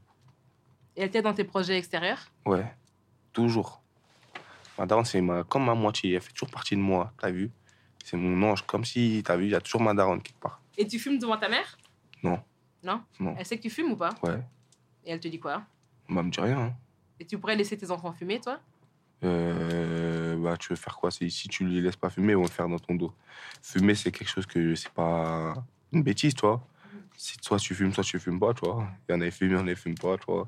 Et 0.95 1.01
elle 1.03 1.11
t'aide 1.11 1.23
dans 1.23 1.33
tes 1.33 1.43
projets 1.43 1.77
extérieurs? 1.77 2.19
Ouais, 2.45 2.73
toujours. 3.33 3.81
Ma 4.77 4.85
daronne, 4.85 5.05
c'est 5.05 5.21
ma, 5.21 5.43
comme 5.43 5.65
ma 5.65 5.73
moitié. 5.75 6.13
Elle 6.13 6.21
fait 6.21 6.31
toujours 6.33 6.49
partie 6.51 6.75
de 6.75 6.81
moi, 6.81 7.13
t'as 7.19 7.31
vu? 7.31 7.51
C'est 8.03 8.17
mon 8.17 8.41
ange. 8.49 8.61
Comme 8.63 8.85
si, 8.85 9.23
t'as 9.25 9.35
vu, 9.37 9.45
il 9.45 9.51
y 9.51 9.55
a 9.55 9.61
toujours 9.61 9.81
ma 9.81 9.93
daronne 9.93 10.21
quelque 10.21 10.39
part. 10.39 10.61
Et 10.77 10.85
tu 10.87 10.99
fumes 10.99 11.17
devant 11.17 11.37
ta 11.37 11.47
mère? 11.49 11.77
Non. 12.21 12.41
Non? 12.83 13.01
Non. 13.19 13.35
Elle 13.37 13.45
sait 13.45 13.57
que 13.57 13.63
tu 13.63 13.69
fumes 13.69 13.91
ou 13.93 13.95
pas? 13.95 14.09
Ouais. 14.23 14.41
Et 15.05 15.11
elle 15.11 15.19
te 15.19 15.27
dit 15.27 15.39
quoi? 15.39 15.63
Bah, 16.09 16.21
me 16.21 16.29
dit 16.29 16.39
rien. 16.39 16.59
hein. 16.59 16.73
Et 17.19 17.25
tu 17.25 17.37
pourrais 17.39 17.55
laisser 17.55 17.77
tes 17.77 17.89
enfants 17.89 18.11
fumer, 18.13 18.39
toi? 18.41 18.59
Euh, 19.25 20.37
bah, 20.37 20.57
tu 20.57 20.69
veux 20.69 20.75
faire 20.75 20.95
quoi 20.97 21.11
Si 21.11 21.29
tu 21.49 21.67
les 21.67 21.81
laisses 21.81 21.95
pas 21.95 22.09
fumer, 22.09 22.33
ils 22.33 22.35
vont 22.35 22.43
le 22.43 22.47
faire 22.49 22.67
dans 22.69 22.79
ton 22.79 22.95
dos. 22.95 23.13
Fumer, 23.61 23.95
c'est 23.95 24.11
quelque 24.11 24.29
chose 24.29 24.45
que 24.45 24.75
c'est 24.75 24.91
pas 24.93 25.55
une 25.91 26.03
bêtise, 26.03 26.33
tu 26.35 26.41
vois. 26.45 26.65
Si 27.17 27.37
soit 27.41 27.57
tu 27.57 27.73
fumes, 27.73 27.93
soit 27.93 28.03
tu 28.03 28.19
fumes 28.19 28.39
pas, 28.39 28.53
tu 28.53 28.65
vois. 28.65 28.87
Il 29.09 29.13
y 29.13 29.15
en 29.15 29.21
a 29.21 29.25
qui 29.25 29.31
fument, 29.31 29.51
il 29.51 29.57
y 29.57 29.61
en 29.61 29.67
a 29.67 29.73
qui 29.73 29.81
fument 29.81 29.95
pas, 29.97 30.17
tu 30.17 30.25
vois. 30.27 30.47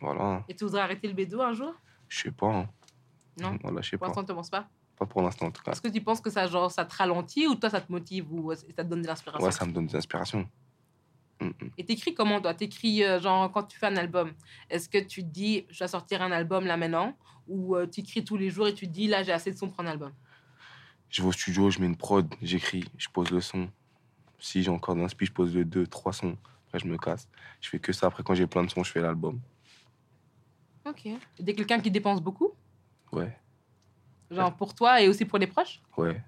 Voilà. 0.00 0.44
Et 0.48 0.54
tu 0.54 0.64
voudrais 0.64 0.80
arrêter 0.82 1.08
le 1.08 1.14
bédo 1.14 1.40
un 1.40 1.52
jour? 1.52 1.74
Je 2.08 2.22
sais 2.22 2.30
pas. 2.30 2.46
hein. 2.48 2.68
Non? 3.40 3.58
Voilà, 3.62 3.80
je 3.80 3.90
sais 3.90 3.96
Pour 3.96 4.06
pas. 4.06 4.08
l'instant, 4.08 4.24
tu 4.24 4.32
ne 4.32 4.36
penses 4.36 4.50
pas? 4.50 4.68
Pas 4.98 5.06
pour 5.06 5.22
l'instant, 5.22 5.46
en 5.46 5.50
tout 5.50 5.62
cas. 5.62 5.72
Est-ce 5.72 5.80
que 5.80 5.88
tu 5.88 6.00
penses 6.02 6.20
que 6.20 6.28
ça, 6.30 6.46
genre, 6.46 6.70
ça 6.70 6.84
te 6.84 6.94
ralentit 6.94 7.46
ou 7.46 7.54
toi, 7.54 7.70
ça 7.70 7.80
te 7.80 7.90
motive 7.90 8.26
ou 8.32 8.52
euh, 8.52 8.56
ça 8.56 8.84
te 8.84 8.88
donne 8.88 9.02
de 9.02 9.06
l'inspiration? 9.06 9.44
Ouais, 9.46 9.52
ça 9.52 9.64
me 9.64 9.72
donne 9.72 9.86
des 9.86 9.96
inspirations. 9.96 10.46
Mm, 11.40 11.46
mm. 11.46 11.52
Et 11.78 11.84
t'écris 11.84 12.12
comment, 12.14 12.40
toi? 12.40 12.52
T'écris, 12.52 13.02
euh, 13.02 13.18
genre, 13.20 13.50
quand 13.50 13.62
tu 13.64 13.78
fais 13.78 13.86
un 13.86 13.96
album, 13.96 14.32
est-ce 14.68 14.88
que 14.88 14.98
tu 14.98 15.22
te 15.22 15.28
dis, 15.28 15.64
je 15.70 15.78
vais 15.82 15.88
sortir 15.88 16.20
un 16.20 16.30
album 16.32 16.66
là 16.66 16.76
maintenant? 16.76 17.16
Ou 17.48 17.76
euh, 17.76 17.86
tu 17.86 18.00
écris 18.00 18.24
tous 18.24 18.36
les 18.36 18.50
jours 18.50 18.68
et 18.68 18.74
tu 18.74 18.86
te 18.86 18.92
dis, 18.92 19.06
là, 19.08 19.22
j'ai 19.22 19.32
assez 19.32 19.50
de 19.50 19.56
son 19.56 19.68
pour 19.68 19.80
un 19.80 19.86
album 19.86 20.12
Je 21.10 21.22
vais 21.22 21.28
au 21.28 21.32
studio, 21.32 21.70
je 21.70 21.80
mets 21.80 21.86
une 21.86 21.96
prod, 21.96 22.32
j'écris, 22.40 22.84
je 22.96 23.08
pose 23.08 23.30
le 23.30 23.40
son. 23.40 23.68
Si 24.38 24.62
j'ai 24.62 24.70
encore 24.70 24.94
d'inspi, 24.96 25.26
je 25.26 25.32
pose 25.32 25.54
le 25.54 25.64
2, 25.64 25.86
3 25.86 26.12
sons. 26.12 26.36
Après, 26.66 26.78
je 26.78 26.86
me 26.86 26.96
casse. 26.98 27.28
Je 27.60 27.68
fais 27.68 27.78
que 27.78 27.92
ça. 27.92 28.06
Après, 28.06 28.22
quand 28.22 28.34
j'ai 28.34 28.46
plein 28.46 28.64
de 28.64 28.70
sons, 28.70 28.82
je 28.82 28.90
fais 28.90 29.00
l'album. 29.00 29.40
Ok. 30.86 31.08
T'es 31.44 31.54
quelqu'un 31.54 31.80
qui 31.80 31.90
dépense 31.90 32.20
beaucoup? 32.20 32.50
Ouais, 33.12 33.36
Genre 34.30 34.56
pour 34.56 34.74
toi 34.74 35.00
et 35.02 35.08
aussi 35.08 35.24
pour 35.26 35.38
les 35.38 35.46
proches? 35.46 35.80
Ouais. 35.98 36.20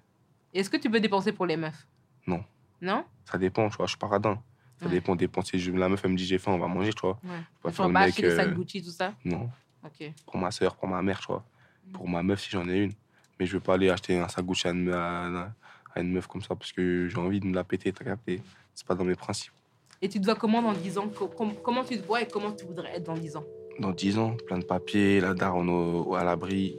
Est-ce 0.52 0.68
que 0.68 0.76
tu 0.76 0.90
peux 0.90 1.00
dépenser 1.00 1.32
pour 1.32 1.46
les 1.46 1.56
meufs? 1.56 1.86
Non. 2.26 2.44
Non? 2.80 3.04
Ça 3.24 3.38
dépend, 3.38 3.68
tu 3.70 3.76
vois. 3.78 3.86
Je 3.86 3.90
suis 3.92 3.98
paradin. 3.98 4.40
Ça 4.78 4.84
Ouais. 4.86 4.92
dépend 4.92 5.16
dépenser. 5.16 5.58
Je- 5.58 5.72
La 5.72 5.88
meuf, 5.88 6.02
elle 6.04 6.10
me 6.12 6.16
dit 6.16 6.26
j'ai 6.26 6.38
faim, 6.38 6.52
on 6.52 6.58
va 6.58 6.68
manger, 6.68 6.92
tu 6.92 7.00
vois. 7.00 7.18
Ouais. 7.24 7.30
Pas 7.62 7.70
Tu 7.70 7.76
faire 7.76 7.84
vas 7.86 7.88
le 7.88 7.94
pas 7.94 8.06
mec. 8.06 8.20
des 8.20 8.36
sacs 8.36 8.48
euh, 8.48 8.54
Gucci, 8.54 8.82
tout 8.82 8.90
ça? 8.90 9.14
Non. 9.24 9.50
Pour 10.26 10.36
ma 10.38 10.50
soeur, 10.50 10.76
pour 10.76 10.88
ma 10.88 11.02
mère, 11.02 11.20
tu 11.20 11.26
vois. 11.28 11.44
Pour 11.92 12.08
ma 12.08 12.22
meuf, 12.22 12.40
si 12.42 12.50
j'en 12.50 12.68
ai 12.68 12.78
une. 12.78 12.92
Mais 13.38 13.46
je 13.46 13.54
veux 13.54 13.60
pas 13.60 13.74
aller 13.74 13.90
acheter 13.90 14.18
un 14.18 14.28
sac 14.28 14.44
à 14.64 14.70
une, 14.70 14.90
à- 14.90 15.52
à 15.94 16.00
une 16.00 16.12
meuf 16.12 16.26
comme 16.26 16.42
ça 16.42 16.54
parce 16.54 16.72
que 16.72 17.08
j'ai 17.08 17.18
envie 17.18 17.40
de 17.40 17.46
me 17.46 17.54
la 17.54 17.64
péter, 17.64 17.92
t'as 17.92 18.04
capté 18.04 18.40
C'est 18.74 18.86
pas 18.86 18.94
dans 18.94 19.04
mes 19.04 19.14
principes. 19.14 19.52
Et 20.02 20.08
tu 20.08 20.20
te 20.20 20.24
vois 20.24 20.34
comment 20.34 20.60
dans 20.62 20.72
10 20.72 20.98
ans? 20.98 21.08
Co- 21.08 21.28
com- 21.28 21.54
Comment 21.62 21.84
tu 21.84 21.98
te 21.98 22.06
vois 22.06 22.22
et 22.22 22.26
comment 22.26 22.52
tu 22.52 22.64
voudrais 22.64 22.96
être 22.96 23.04
dans 23.04 23.14
10 23.14 23.36
ans? 23.36 23.44
Dans 23.78 23.90
10 23.92 24.18
ans, 24.18 24.36
plein 24.46 24.58
de 24.58 24.64
papiers, 24.64 25.20
la 25.20 25.34
daronne 25.34 25.68
au- 25.70 26.14
à 26.14 26.24
l'abri, 26.24 26.78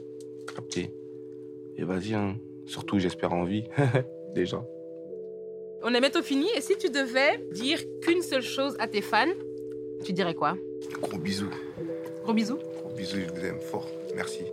capté 0.54 0.90
Et 1.76 1.84
vas-y, 1.84 2.14
hein. 2.14 2.36
Surtout, 2.66 2.98
j'espère 2.98 3.32
en 3.32 3.44
vie, 3.44 3.64
déjà. 4.34 4.62
On 5.82 5.92
est 5.94 6.00
bientôt 6.00 6.22
fini. 6.22 6.46
Et 6.56 6.60
si 6.60 6.76
tu 6.78 6.88
devais 6.90 7.38
dire 7.52 7.78
qu'une 8.02 8.22
seule 8.22 8.42
chose 8.42 8.76
à 8.78 8.88
tes 8.88 9.02
fans, 9.02 9.26
tu 10.04 10.12
dirais 10.12 10.34
quoi? 10.34 10.56
Gros 11.00 11.18
bisous. 11.18 11.50
Gros 12.24 12.32
bisous. 12.34 12.58
Bisous, 12.96 13.18
je 13.26 13.40
vous 13.40 13.46
aime 13.46 13.60
fort. 13.60 13.88
Merci. 14.14 14.44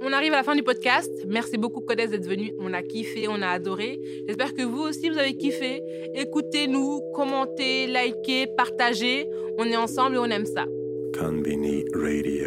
On 0.00 0.12
arrive 0.12 0.32
à 0.32 0.36
la 0.36 0.42
fin 0.44 0.54
du 0.54 0.62
podcast. 0.62 1.10
Merci 1.26 1.58
beaucoup, 1.58 1.80
Codes, 1.80 1.98
d'être 1.98 2.28
venu. 2.28 2.54
On 2.60 2.72
a 2.72 2.82
kiffé, 2.82 3.26
on 3.28 3.42
a 3.42 3.48
adoré. 3.48 3.98
J'espère 4.28 4.54
que 4.54 4.62
vous 4.62 4.82
aussi, 4.82 5.10
vous 5.10 5.18
avez 5.18 5.34
kiffé. 5.34 5.82
Écoutez-nous, 6.14 7.00
commentez, 7.14 7.88
likez, 7.88 8.46
partagez. 8.56 9.28
On 9.58 9.64
est 9.64 9.76
ensemble 9.76 10.16
et 10.16 10.18
on 10.20 10.26
aime 10.26 10.46
ça. 10.46 10.66
Convini 11.18 11.84
Radio. 11.92 12.37